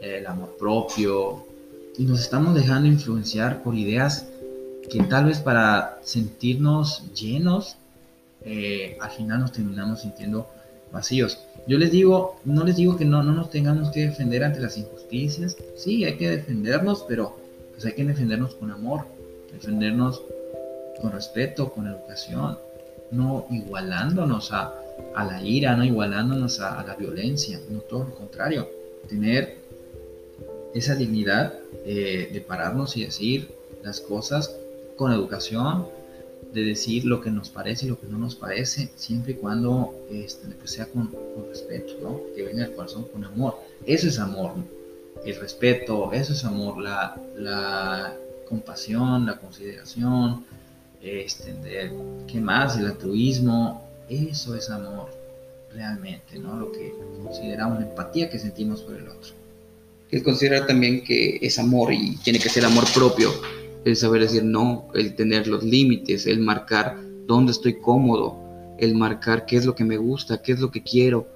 el 0.00 0.26
amor 0.26 0.56
propio. 0.58 1.44
Y 1.98 2.04
nos 2.04 2.20
estamos 2.20 2.54
dejando 2.54 2.88
influenciar 2.88 3.62
por 3.62 3.74
ideas 3.74 4.26
que 4.90 5.02
tal 5.02 5.26
vez 5.26 5.40
para 5.40 5.98
sentirnos 6.02 7.12
llenos 7.12 7.76
eh, 8.42 8.96
al 9.00 9.10
final 9.10 9.40
nos 9.40 9.52
terminamos 9.52 10.00
sintiendo 10.00 10.48
vacíos. 10.92 11.38
Yo 11.66 11.78
les 11.78 11.90
digo, 11.90 12.36
no 12.44 12.64
les 12.64 12.76
digo 12.76 12.96
que 12.96 13.04
no, 13.04 13.22
no 13.22 13.32
nos 13.32 13.50
tengamos 13.50 13.90
que 13.90 14.06
defender 14.06 14.44
ante 14.44 14.60
las 14.60 14.78
injusticias. 14.78 15.56
Sí, 15.76 16.04
hay 16.04 16.16
que 16.16 16.30
defendernos, 16.30 17.04
pero 17.06 17.36
pues 17.72 17.84
hay 17.84 17.92
que 17.92 18.04
defendernos 18.04 18.54
con 18.54 18.70
amor, 18.70 19.02
defendernos 19.52 20.22
con 21.00 21.12
respeto, 21.12 21.70
con 21.70 21.86
educación, 21.86 22.58
no 23.10 23.46
igualándonos 23.50 24.52
a, 24.52 24.74
la 25.16 25.42
ira, 25.42 25.76
no 25.76 25.84
igualándonos 25.84 26.60
a, 26.60 26.82
la 26.84 26.94
violencia, 26.96 27.60
no 27.70 27.80
todo 27.80 28.04
lo 28.04 28.14
contrario, 28.14 28.68
tener 29.08 29.58
esa 30.74 30.94
dignidad 30.94 31.54
de 31.84 32.44
pararnos 32.46 32.96
y 32.96 33.04
decir 33.04 33.48
las 33.82 34.00
cosas 34.00 34.56
con 34.96 35.12
educación, 35.12 35.86
de 36.52 36.64
decir 36.64 37.04
lo 37.04 37.20
que 37.20 37.30
nos 37.30 37.50
parece 37.50 37.86
y 37.86 37.88
lo 37.88 38.00
que 38.00 38.06
no 38.06 38.18
nos 38.18 38.34
parece, 38.34 38.90
siempre 38.96 39.32
y 39.32 39.36
cuando 39.36 39.94
este, 40.10 40.46
pues 40.48 40.72
sea 40.72 40.86
con, 40.86 41.10
respeto, 41.48 41.94
¿no? 42.02 42.20
que 42.34 42.42
venga 42.42 42.64
del 42.64 42.74
corazón 42.74 43.06
con 43.12 43.24
amor. 43.24 43.56
Eso 43.86 44.08
es 44.08 44.18
amor, 44.18 44.52
el 45.24 45.36
respeto, 45.40 46.12
eso 46.12 46.32
es 46.32 46.44
amor, 46.44 46.78
la, 46.78 47.20
la 47.36 48.14
compasión, 48.48 49.26
la 49.26 49.38
consideración, 49.38 50.44
este, 51.02 51.54
¿qué 52.26 52.40
más? 52.40 52.76
El 52.76 52.86
altruismo, 52.86 53.88
eso 54.08 54.54
es 54.56 54.68
amor 54.70 55.10
realmente, 55.72 56.38
¿no? 56.38 56.56
Lo 56.56 56.72
que 56.72 56.92
consideramos 57.22 57.80
la 57.80 57.86
empatía 57.86 58.30
que 58.30 58.38
sentimos 58.38 58.82
por 58.82 58.96
el 58.96 59.08
otro. 59.08 59.32
Que 60.10 60.22
considerar 60.22 60.66
también 60.66 61.04
que 61.04 61.38
es 61.40 61.58
amor 61.58 61.92
y 61.92 62.16
tiene 62.16 62.38
que 62.38 62.48
ser 62.48 62.64
amor 62.64 62.84
propio 62.94 63.30
el 63.84 63.96
saber 63.96 64.22
decir 64.22 64.44
no, 64.44 64.88
el 64.94 65.14
tener 65.14 65.46
los 65.46 65.62
límites, 65.62 66.26
el 66.26 66.40
marcar 66.40 66.98
dónde 67.26 67.52
estoy 67.52 67.78
cómodo, 67.80 68.36
el 68.78 68.94
marcar 68.94 69.46
qué 69.46 69.56
es 69.56 69.66
lo 69.66 69.74
que 69.74 69.84
me 69.84 69.96
gusta, 69.96 70.42
qué 70.42 70.52
es 70.52 70.60
lo 70.60 70.70
que 70.70 70.82
quiero, 70.82 71.26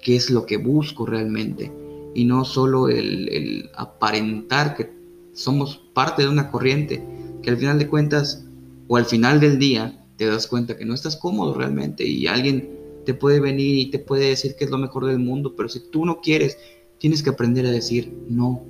qué 0.00 0.16
es 0.16 0.30
lo 0.30 0.46
que 0.46 0.56
busco 0.56 1.06
realmente. 1.06 1.72
Y 2.14 2.24
no 2.24 2.44
solo 2.44 2.88
el, 2.88 3.70
aparentar 3.74 4.76
que 4.76 4.90
somos 5.32 5.82
parte 5.92 6.22
de 6.22 6.28
una 6.28 6.50
corriente, 6.50 7.02
que 7.42 7.50
al 7.50 7.58
final 7.58 7.78
de 7.78 7.88
cuentas 7.88 8.44
o 8.88 8.96
al 8.96 9.04
final 9.04 9.40
del 9.40 9.58
día 9.58 10.04
te 10.16 10.26
das 10.26 10.46
cuenta 10.46 10.76
que 10.76 10.84
no 10.84 10.94
estás 10.94 11.16
cómodo 11.16 11.54
realmente 11.54 12.04
y 12.04 12.26
alguien 12.26 12.70
te 13.04 13.14
puede 13.14 13.38
venir 13.38 13.76
y 13.76 13.90
te 13.90 13.98
puede 13.98 14.28
decir 14.28 14.56
que 14.56 14.64
es 14.64 14.70
lo 14.70 14.78
mejor 14.78 15.06
del 15.06 15.18
mundo, 15.18 15.54
pero 15.56 15.68
si 15.68 15.80
tú 15.90 16.04
no 16.04 16.20
quieres, 16.20 16.58
tienes 16.98 17.22
que 17.22 17.30
aprender 17.30 17.66
a 17.66 17.70
decir, 17.70 18.12
no, 18.28 18.64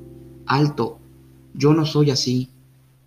alto, 0.46 0.98
yo 1.54 1.72
no 1.72 1.86
soy 1.86 2.10
así. 2.10 2.50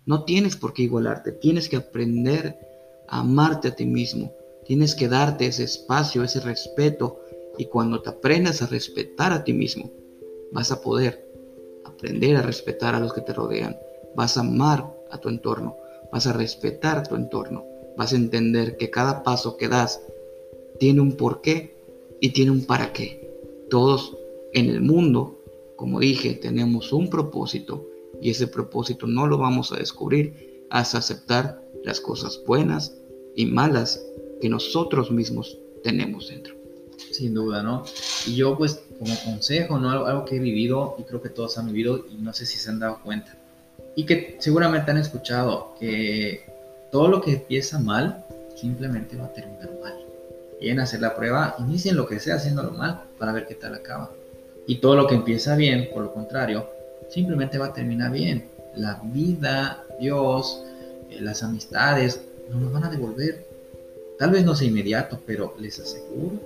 No 0.06 0.24
tienes 0.24 0.56
por 0.56 0.72
qué 0.72 0.82
igualarte, 0.82 1.32
tienes 1.32 1.68
que 1.68 1.76
aprender 1.76 2.58
a 3.08 3.20
amarte 3.20 3.68
a 3.68 3.74
ti 3.74 3.84
mismo, 3.84 4.32
tienes 4.64 4.94
que 4.94 5.08
darte 5.08 5.46
ese 5.46 5.64
espacio, 5.64 6.24
ese 6.24 6.40
respeto, 6.40 7.20
y 7.58 7.66
cuando 7.66 8.00
te 8.00 8.10
aprendas 8.10 8.62
a 8.62 8.66
respetar 8.66 9.32
a 9.32 9.44
ti 9.44 9.52
mismo, 9.52 9.90
vas 10.52 10.72
a 10.72 10.80
poder 10.80 11.28
aprender 11.84 12.36
a 12.36 12.42
respetar 12.42 12.94
a 12.94 13.00
los 13.00 13.12
que 13.12 13.20
te 13.20 13.34
rodean, 13.34 13.76
vas 14.14 14.36
a 14.36 14.40
amar 14.40 14.90
a 15.10 15.18
tu 15.18 15.28
entorno, 15.28 15.76
vas 16.12 16.26
a 16.26 16.32
respetar 16.32 17.06
tu 17.06 17.16
entorno, 17.16 17.64
vas 17.96 18.12
a 18.12 18.16
entender 18.16 18.76
que 18.76 18.90
cada 18.90 19.22
paso 19.22 19.56
que 19.56 19.68
das 19.68 20.00
tiene 20.78 21.02
un 21.02 21.12
porqué 21.12 21.76
y 22.20 22.30
tiene 22.30 22.50
un 22.50 22.64
para 22.64 22.92
qué. 22.92 23.28
Todos 23.68 24.16
en 24.54 24.70
el 24.70 24.80
mundo, 24.80 25.38
como 25.76 26.00
dije, 26.00 26.34
tenemos 26.34 26.92
un 26.92 27.10
propósito 27.10 27.86
y 28.20 28.30
ese 28.30 28.46
propósito 28.46 29.06
no 29.06 29.26
lo 29.26 29.38
vamos 29.38 29.72
a 29.72 29.76
descubrir 29.76 30.64
hasta 30.70 30.98
aceptar 30.98 31.60
las 31.84 32.00
cosas 32.00 32.40
buenas 32.46 32.94
y 33.34 33.46
malas 33.46 34.02
que 34.40 34.48
nosotros 34.48 35.10
mismos 35.10 35.58
tenemos 35.82 36.28
dentro. 36.28 36.54
Sin 37.10 37.34
duda, 37.34 37.62
¿no? 37.62 37.84
Y 38.26 38.36
yo 38.36 38.56
pues 38.56 38.82
como 38.98 39.14
consejo, 39.24 39.78
¿no? 39.78 39.90
Algo, 39.90 40.24
que 40.24 40.36
he 40.36 40.38
vivido 40.38 40.96
y 40.98 41.02
creo 41.04 41.22
que 41.22 41.30
todos 41.30 41.56
han 41.58 41.66
vivido 41.66 42.04
y 42.10 42.22
no 42.22 42.32
sé 42.32 42.46
si 42.46 42.58
se 42.58 42.70
han 42.70 42.78
dado 42.78 43.00
cuenta. 43.02 43.36
Y 43.96 44.04
que 44.04 44.36
seguramente 44.38 44.90
han 44.90 44.98
escuchado 44.98 45.74
que 45.78 46.44
todo 46.92 47.08
lo 47.08 47.20
que 47.20 47.32
empieza 47.32 47.78
mal 47.78 48.24
simplemente 48.54 49.16
va 49.16 49.26
a 49.26 49.32
terminar 49.32 49.70
mal. 49.82 49.94
Y 50.60 50.68
en 50.68 50.80
hacer 50.80 51.00
la 51.00 51.16
prueba, 51.16 51.56
inicien 51.58 51.96
lo 51.96 52.06
que 52.06 52.20
sea 52.20 52.34
haciéndolo 52.34 52.72
mal 52.72 53.04
para 53.18 53.32
ver 53.32 53.46
qué 53.46 53.54
tal 53.54 53.74
acaba. 53.74 54.10
Y 54.66 54.76
todo 54.76 54.94
lo 54.94 55.06
que 55.06 55.14
empieza 55.14 55.56
bien, 55.56 55.88
por 55.92 56.02
lo 56.02 56.12
contrario, 56.12 56.68
simplemente 57.10 57.58
va 57.58 57.66
a 57.66 57.72
terminar 57.72 58.12
bien. 58.12 58.48
La 58.76 59.00
vida, 59.04 59.84
Dios, 60.00 60.62
eh, 61.10 61.20
las 61.20 61.42
amistades, 61.42 62.22
no 62.50 62.60
nos 62.60 62.72
van 62.72 62.84
a 62.84 62.90
devolver. 62.90 63.46
Tal 64.18 64.30
vez 64.30 64.44
no 64.44 64.54
sea 64.54 64.68
inmediato, 64.68 65.20
pero 65.26 65.54
les 65.58 65.78
aseguro 65.80 66.40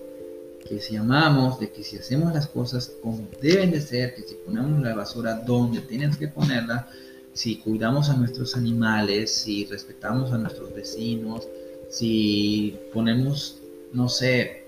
que 0.69 0.81
si 0.81 0.97
amamos, 0.97 1.61
de 1.61 1.71
que 1.71 1.83
si 1.83 1.99
hacemos 1.99 2.33
las 2.33 2.47
cosas 2.47 2.93
como 3.03 3.29
deben 3.41 3.71
de 3.71 3.81
ser, 3.81 4.15
que 4.15 4.23
si 4.23 4.35
ponemos 4.35 4.83
la 4.83 4.95
basura 4.95 5.35
donde 5.35 5.81
tienes 5.81 6.17
que 6.17 6.29
ponerla, 6.29 6.89
si 7.35 7.57
cuidamos 7.57 8.09
a 8.09 8.17
nuestros 8.17 8.57
animales, 8.57 9.35
si 9.35 9.67
respetamos 9.67 10.33
a 10.33 10.39
nuestros 10.39 10.73
vecinos, 10.75 11.47
si 11.91 12.79
ponemos, 12.93 13.59
no 13.93 14.09
sé, 14.09 14.65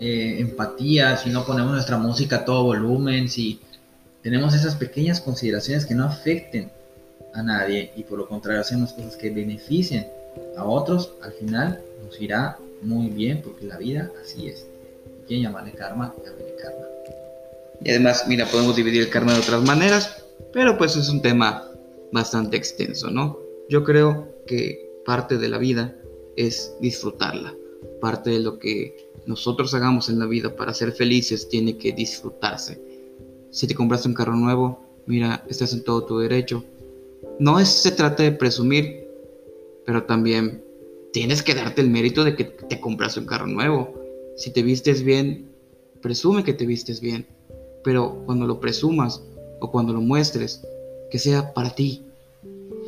eh, 0.00 0.36
empatía, 0.40 1.16
si 1.16 1.30
no 1.30 1.46
ponemos 1.46 1.72
nuestra 1.72 1.96
música 1.96 2.36
a 2.36 2.44
todo 2.44 2.64
volumen, 2.64 3.28
si 3.28 3.60
tenemos 4.24 4.54
esas 4.54 4.74
pequeñas 4.74 5.20
consideraciones 5.20 5.84
que 5.84 5.94
no 5.94 6.06
afecten 6.06 6.70
a 7.34 7.42
nadie 7.42 7.92
y 7.94 8.04
por 8.04 8.18
lo 8.18 8.26
contrario 8.26 8.62
hacemos 8.62 8.94
cosas 8.94 9.16
que 9.16 9.28
beneficien 9.28 10.08
a 10.56 10.64
otros, 10.64 11.12
al 11.22 11.32
final 11.32 11.82
nos 12.02 12.18
irá 12.20 12.56
muy 12.80 13.08
bien 13.08 13.42
porque 13.42 13.66
la 13.66 13.76
vida 13.76 14.10
así 14.22 14.48
es. 14.48 14.66
¿Quién 15.28 15.42
llamarle 15.42 15.72
karma? 15.72 16.14
Llámale 16.24 16.56
karma. 16.56 16.86
Y 17.84 17.90
además, 17.90 18.24
mira, 18.26 18.46
podemos 18.46 18.74
dividir 18.76 19.02
el 19.02 19.10
karma 19.10 19.34
de 19.34 19.40
otras 19.40 19.62
maneras, 19.62 20.24
pero 20.54 20.78
pues 20.78 20.96
es 20.96 21.10
un 21.10 21.20
tema 21.20 21.70
bastante 22.10 22.56
extenso, 22.56 23.10
¿no? 23.10 23.38
Yo 23.68 23.84
creo 23.84 24.28
que 24.46 24.90
parte 25.04 25.36
de 25.36 25.50
la 25.50 25.58
vida 25.58 25.94
es 26.36 26.72
disfrutarla. 26.80 27.54
Parte 28.00 28.30
de 28.30 28.40
lo 28.40 28.58
que 28.58 29.10
nosotros 29.26 29.74
hagamos 29.74 30.08
en 30.08 30.18
la 30.18 30.26
vida 30.26 30.56
para 30.56 30.72
ser 30.72 30.92
felices 30.92 31.46
tiene 31.46 31.76
que 31.76 31.92
disfrutarse. 31.92 32.93
Si 33.54 33.68
te 33.68 33.74
compraste 33.76 34.08
un 34.08 34.14
carro 34.14 34.34
nuevo, 34.34 34.80
mira, 35.06 35.44
estás 35.48 35.72
en 35.74 35.84
todo 35.84 36.04
tu 36.04 36.18
derecho. 36.18 36.64
No 37.38 37.64
se 37.64 37.92
trata 37.92 38.24
de 38.24 38.32
presumir, 38.32 39.06
pero 39.86 40.02
también 40.02 40.64
tienes 41.12 41.40
que 41.40 41.54
darte 41.54 41.80
el 41.80 41.88
mérito 41.88 42.24
de 42.24 42.34
que 42.34 42.46
te 42.46 42.80
compraste 42.80 43.20
un 43.20 43.26
carro 43.26 43.46
nuevo. 43.46 43.94
Si 44.36 44.50
te 44.50 44.64
vistes 44.64 45.04
bien, 45.04 45.52
presume 46.02 46.42
que 46.42 46.52
te 46.52 46.66
vistes 46.66 47.00
bien, 47.00 47.28
pero 47.84 48.24
cuando 48.26 48.44
lo 48.44 48.58
presumas 48.58 49.22
o 49.60 49.70
cuando 49.70 49.92
lo 49.92 50.00
muestres, 50.00 50.60
que 51.08 51.20
sea 51.20 51.54
para 51.54 51.76
ti, 51.76 52.02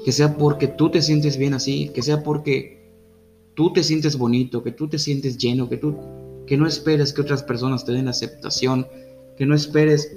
que 0.05 0.11
sea 0.11 0.37
porque 0.37 0.67
tú 0.67 0.91
te 0.91 1.01
sientes 1.01 1.37
bien 1.37 1.55
así, 1.55 1.91
que 1.91 2.03
sea 2.03 2.25
porque 2.25 2.91
tú 3.55 3.73
te 3.73 3.85
sientes 3.85 4.19
bonito, 4.19 4.65
que 4.65 4.73
tú 4.73 4.89
te 4.89 4.99
sientes 4.99 5.39
lleno, 5.39 5.69
que 5.69 5.77
tú 5.77 5.97
que 6.45 6.57
no 6.57 6.67
esperes 6.67 7.13
que 7.13 7.21
otras 7.21 7.45
personas 7.45 7.85
te 7.85 7.93
den 7.93 8.09
aceptación, 8.09 8.89
que 9.37 9.47
no 9.47 9.55
esperes 9.55 10.17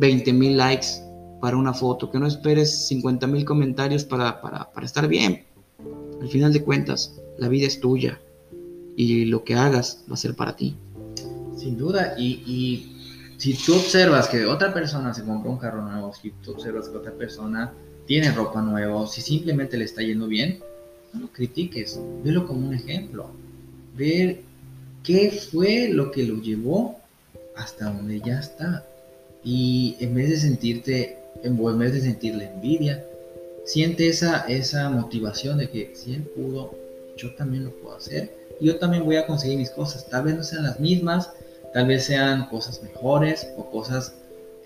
20 0.00 0.32
mil 0.32 0.56
likes 0.56 0.86
para 1.40 1.56
una 1.56 1.74
foto, 1.74 2.10
que 2.10 2.18
no 2.18 2.26
esperes 2.26 2.86
50 2.88 3.26
mil 3.26 3.44
comentarios 3.44 4.04
para, 4.04 4.40
para, 4.40 4.72
para 4.72 4.86
estar 4.86 5.06
bien. 5.06 5.44
Al 6.20 6.28
final 6.28 6.52
de 6.52 6.62
cuentas, 6.62 7.20
la 7.38 7.48
vida 7.48 7.66
es 7.66 7.80
tuya 7.80 8.20
y 8.96 9.26
lo 9.26 9.44
que 9.44 9.54
hagas 9.54 10.04
va 10.10 10.14
a 10.14 10.16
ser 10.16 10.34
para 10.34 10.56
ti. 10.56 10.76
Sin 11.56 11.76
duda, 11.76 12.14
y, 12.18 12.42
y 12.46 13.36
si 13.36 13.54
tú 13.54 13.74
observas 13.74 14.28
que 14.28 14.46
otra 14.46 14.72
persona 14.72 15.14
se 15.14 15.24
compró 15.24 15.50
un 15.50 15.58
carro 15.58 15.82
nuevo, 15.82 16.12
si 16.14 16.30
tú 16.42 16.52
observas 16.52 16.88
que 16.88 16.96
otra 16.96 17.12
persona 17.12 17.72
tiene 18.06 18.32
ropa 18.32 18.62
nueva, 18.62 19.06
si 19.06 19.20
simplemente 19.20 19.76
le 19.76 19.84
está 19.84 20.02
yendo 20.02 20.26
bien, 20.26 20.60
no 21.12 21.20
lo 21.20 21.28
critiques, 21.28 22.00
velo 22.24 22.46
como 22.46 22.66
un 22.66 22.74
ejemplo. 22.74 23.30
Ver 23.96 24.42
qué 25.02 25.30
fue 25.30 25.88
lo 25.88 26.10
que 26.10 26.24
lo 26.24 26.40
llevó 26.40 26.96
hasta 27.56 27.92
donde 27.92 28.20
ya 28.20 28.40
está. 28.40 28.86
Y 29.42 29.96
en 30.00 30.14
vez 30.14 30.30
de 30.30 30.36
sentirte, 30.36 31.18
en 31.42 31.78
vez 31.78 31.92
de 31.92 32.00
sentirle 32.00 32.46
envidia, 32.46 33.04
siente 33.64 34.08
esa, 34.08 34.46
esa 34.48 34.90
motivación 34.90 35.58
de 35.58 35.70
que 35.70 35.92
si 35.94 36.14
él 36.14 36.22
pudo, 36.22 36.74
yo 37.16 37.34
también 37.34 37.64
lo 37.64 37.70
puedo 37.70 37.96
hacer. 37.96 38.34
Yo 38.60 38.76
también 38.76 39.04
voy 39.04 39.16
a 39.16 39.26
conseguir 39.26 39.58
mis 39.58 39.70
cosas. 39.70 40.08
Tal 40.08 40.24
vez 40.24 40.36
no 40.36 40.42
sean 40.42 40.64
las 40.64 40.80
mismas, 40.80 41.30
tal 41.72 41.86
vez 41.86 42.04
sean 42.04 42.48
cosas 42.48 42.82
mejores 42.82 43.48
o 43.56 43.70
cosas 43.70 44.14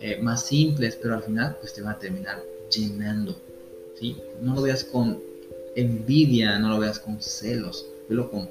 eh, 0.00 0.18
más 0.20 0.44
simples, 0.46 0.98
pero 1.00 1.14
al 1.14 1.22
final 1.22 1.56
pues 1.60 1.74
te 1.74 1.82
van 1.82 1.94
a 1.94 1.98
terminar 1.98 2.42
llenando. 2.70 3.36
¿sí? 3.98 4.16
No 4.40 4.54
lo 4.54 4.62
veas 4.62 4.84
con 4.84 5.20
envidia, 5.76 6.58
no 6.58 6.70
lo 6.70 6.78
veas 6.80 6.98
con 6.98 7.20
celos, 7.20 7.86
velo 8.08 8.30
con 8.30 8.48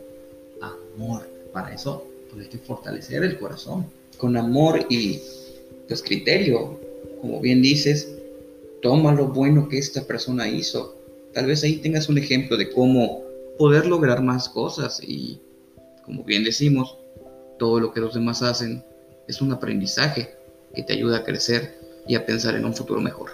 amor. 0.61 1.27
Para 1.51 1.73
eso 1.73 2.05
pues 2.29 2.45
hay 2.45 2.49
que 2.49 2.57
fortalecer 2.57 3.23
el 3.23 3.37
corazón. 3.37 3.85
Con 4.17 4.37
amor 4.37 4.85
y 4.89 5.21
pues 5.87 6.01
criterio, 6.01 6.79
como 7.21 7.39
bien 7.39 7.61
dices, 7.61 8.13
toma 8.81 9.13
lo 9.13 9.27
bueno 9.27 9.67
que 9.69 9.77
esta 9.77 10.03
persona 10.03 10.47
hizo. 10.47 10.95
Tal 11.33 11.47
vez 11.47 11.63
ahí 11.63 11.77
tengas 11.77 12.09
un 12.09 12.17
ejemplo 12.17 12.57
de 12.57 12.69
cómo 12.69 13.23
poder 13.57 13.85
lograr 13.85 14.21
más 14.21 14.49
cosas 14.49 15.01
y, 15.01 15.39
como 16.05 16.23
bien 16.23 16.43
decimos, 16.43 16.97
todo 17.57 17.79
lo 17.79 17.93
que 17.93 18.01
los 18.01 18.13
demás 18.13 18.41
hacen 18.41 18.83
es 19.27 19.41
un 19.41 19.51
aprendizaje 19.51 20.35
que 20.75 20.83
te 20.83 20.93
ayuda 20.93 21.17
a 21.17 21.23
crecer 21.23 21.75
y 22.07 22.15
a 22.15 22.25
pensar 22.25 22.55
en 22.55 22.65
un 22.65 22.73
futuro 22.73 22.99
mejor. 22.99 23.31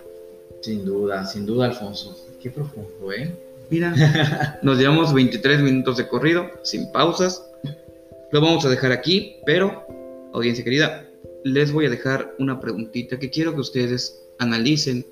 Sin 0.62 0.86
duda, 0.86 1.26
sin 1.26 1.46
duda, 1.46 1.66
Alfonso. 1.66 2.16
Qué 2.42 2.50
profundo, 2.50 3.12
¿eh? 3.12 3.34
Mira, 3.70 4.60
nos 4.62 4.78
llevamos 4.78 5.14
23 5.14 5.62
minutos 5.62 5.98
de 5.98 6.08
corrido, 6.08 6.50
sin 6.64 6.92
pausas. 6.92 7.44
Lo 8.32 8.42
vamos 8.42 8.66
a 8.66 8.70
dejar 8.70 8.92
aquí, 8.92 9.38
pero, 9.46 9.86
audiencia 10.34 10.64
querida, 10.64 11.09
les 11.43 11.71
voy 11.71 11.86
a 11.86 11.89
dejar 11.89 12.36
una 12.39 12.60
preguntita 12.60 13.17
que 13.17 13.30
quiero 13.30 13.54
que 13.54 13.62
ustedes 13.62 14.21
analicen 14.39 15.06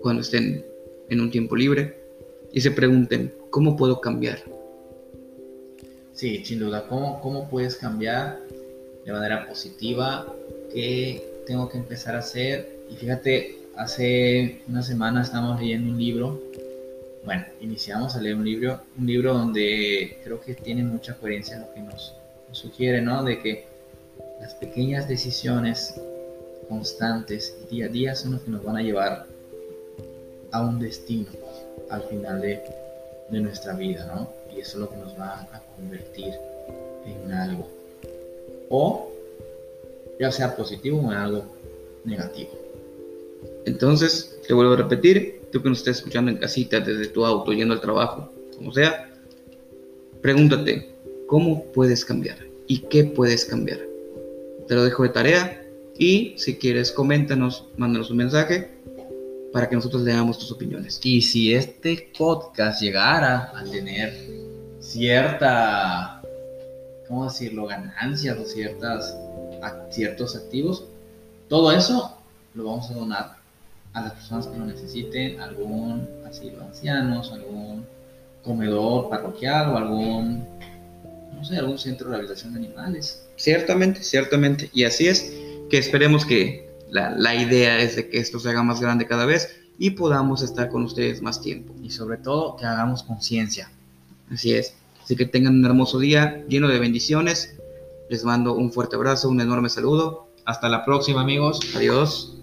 cuando 0.00 0.22
estén 0.22 0.64
en 1.08 1.20
un 1.20 1.30
tiempo 1.30 1.56
libre 1.56 1.96
y 2.52 2.60
se 2.60 2.70
pregunten, 2.70 3.32
¿cómo 3.50 3.76
puedo 3.76 4.00
cambiar? 4.00 4.42
Sí, 6.12 6.44
sin 6.44 6.58
duda, 6.58 6.86
¿cómo, 6.88 7.20
cómo 7.20 7.48
puedes 7.48 7.76
cambiar 7.76 8.40
de 9.04 9.12
manera 9.12 9.46
positiva? 9.46 10.26
¿Qué 10.72 11.22
tengo 11.46 11.68
que 11.68 11.78
empezar 11.78 12.14
a 12.14 12.18
hacer? 12.18 12.80
Y 12.90 12.96
fíjate, 12.96 13.58
hace 13.76 14.62
una 14.68 14.82
semana 14.82 15.22
estábamos 15.22 15.60
leyendo 15.60 15.92
un 15.92 15.98
libro. 15.98 16.40
Bueno, 17.24 17.44
iniciamos 17.60 18.16
a 18.16 18.20
leer 18.20 18.36
un 18.36 18.44
libro, 18.44 18.80
un 18.98 19.06
libro 19.06 19.34
donde 19.34 20.18
creo 20.24 20.40
que 20.40 20.54
tiene 20.54 20.82
mucha 20.82 21.14
coherencia 21.16 21.56
en 21.56 21.62
lo 21.62 21.74
que 21.74 21.80
nos, 21.80 22.14
nos 22.48 22.58
sugiere, 22.58 23.00
¿no? 23.02 23.22
De 23.22 23.38
que 23.40 23.69
las 24.40 24.54
pequeñas 24.54 25.08
decisiones 25.08 25.94
constantes 26.68 27.56
día 27.70 27.86
a 27.86 27.88
día 27.88 28.14
son 28.14 28.32
las 28.32 28.42
que 28.42 28.50
nos 28.50 28.64
van 28.64 28.76
a 28.76 28.82
llevar 28.82 29.26
a 30.52 30.62
un 30.62 30.78
destino 30.78 31.26
al 31.90 32.02
final 32.04 32.40
de, 32.40 32.60
de 33.30 33.40
nuestra 33.40 33.74
vida, 33.74 34.06
¿no? 34.14 34.28
Y 34.54 34.60
eso 34.60 34.72
es 34.72 34.80
lo 34.80 34.90
que 34.90 34.96
nos 34.96 35.18
va 35.18 35.42
a 35.52 35.62
convertir 35.76 36.34
en 37.06 37.32
algo. 37.32 37.68
O 38.68 39.10
ya 40.18 40.30
sea 40.30 40.54
positivo 40.54 41.00
o 41.00 41.12
en 41.12 41.18
algo 41.18 41.44
negativo. 42.04 42.50
Entonces, 43.64 44.38
te 44.46 44.54
vuelvo 44.54 44.74
a 44.74 44.76
repetir, 44.76 45.42
tú 45.50 45.62
que 45.62 45.68
nos 45.68 45.78
estás 45.78 45.98
escuchando 45.98 46.30
en 46.30 46.36
casita, 46.36 46.80
desde 46.80 47.08
tu 47.08 47.24
auto, 47.24 47.52
yendo 47.52 47.74
al 47.74 47.80
trabajo, 47.80 48.30
como 48.56 48.72
sea, 48.72 49.10
pregúntate, 50.20 50.90
¿cómo 51.26 51.64
puedes 51.72 52.04
cambiar? 52.04 52.50
y 52.70 52.78
qué 52.78 53.02
puedes 53.02 53.44
cambiar. 53.44 53.80
Te 54.70 54.76
lo 54.76 54.84
dejo 54.84 55.02
de 55.02 55.08
tarea 55.08 55.60
y 55.98 56.34
si 56.38 56.56
quieres 56.56 56.92
coméntanos, 56.92 57.66
mándanos 57.76 58.08
un 58.12 58.18
mensaje 58.18 58.70
para 59.52 59.68
que 59.68 59.74
nosotros 59.74 60.02
leamos 60.02 60.38
tus 60.38 60.52
opiniones. 60.52 61.00
Y 61.02 61.22
si 61.22 61.52
este 61.52 62.12
podcast 62.16 62.80
llegara 62.80 63.50
a 63.52 63.64
tener 63.64 64.14
cierta, 64.78 66.22
¿cómo 67.08 67.24
decirlo?, 67.24 67.66
ganancias 67.66 68.38
o 68.38 68.44
ciertas, 68.44 69.18
ciertos 69.90 70.36
activos, 70.36 70.84
todo 71.48 71.72
eso 71.72 72.16
lo 72.54 72.66
vamos 72.66 72.88
a 72.92 72.94
donar 72.94 73.36
a 73.92 74.02
las 74.02 74.12
personas 74.12 74.46
que 74.46 74.56
lo 74.56 74.66
necesiten, 74.66 75.40
algún 75.40 76.08
asilo 76.24 76.58
de 76.58 76.64
ancianos, 76.66 77.32
algún 77.32 77.84
comedor 78.44 79.10
parroquial 79.10 79.70
o 79.70 79.78
algún, 79.78 80.46
no 81.40 81.46
sé, 81.46 81.56
algún 81.56 81.78
centro 81.78 82.06
de 82.06 82.10
rehabilitación 82.16 82.52
de 82.52 82.58
animales. 82.58 83.26
Ciertamente, 83.36 84.02
ciertamente. 84.02 84.70
Y 84.74 84.84
así 84.84 85.08
es 85.08 85.32
que 85.70 85.78
esperemos 85.78 86.26
que 86.26 86.68
la, 86.90 87.10
la 87.16 87.34
idea 87.34 87.78
es 87.80 87.96
de 87.96 88.10
que 88.10 88.18
esto 88.18 88.38
se 88.38 88.50
haga 88.50 88.62
más 88.62 88.80
grande 88.80 89.06
cada 89.06 89.24
vez 89.24 89.56
y 89.78 89.92
podamos 89.92 90.42
estar 90.42 90.68
con 90.68 90.82
ustedes 90.82 91.22
más 91.22 91.40
tiempo. 91.40 91.74
Y 91.82 91.90
sobre 91.90 92.18
todo 92.18 92.56
que 92.56 92.66
hagamos 92.66 93.02
conciencia. 93.02 93.70
Así 94.30 94.52
es. 94.52 94.74
Así 95.02 95.16
que 95.16 95.24
tengan 95.24 95.54
un 95.54 95.64
hermoso 95.64 95.98
día 95.98 96.44
lleno 96.46 96.68
de 96.68 96.78
bendiciones. 96.78 97.54
Les 98.10 98.22
mando 98.24 98.54
un 98.54 98.72
fuerte 98.72 98.96
abrazo, 98.96 99.30
un 99.30 99.40
enorme 99.40 99.70
saludo. 99.70 100.28
Hasta 100.44 100.68
la 100.68 100.84
próxima 100.84 101.22
amigos. 101.22 101.60
Adiós. 101.74 102.39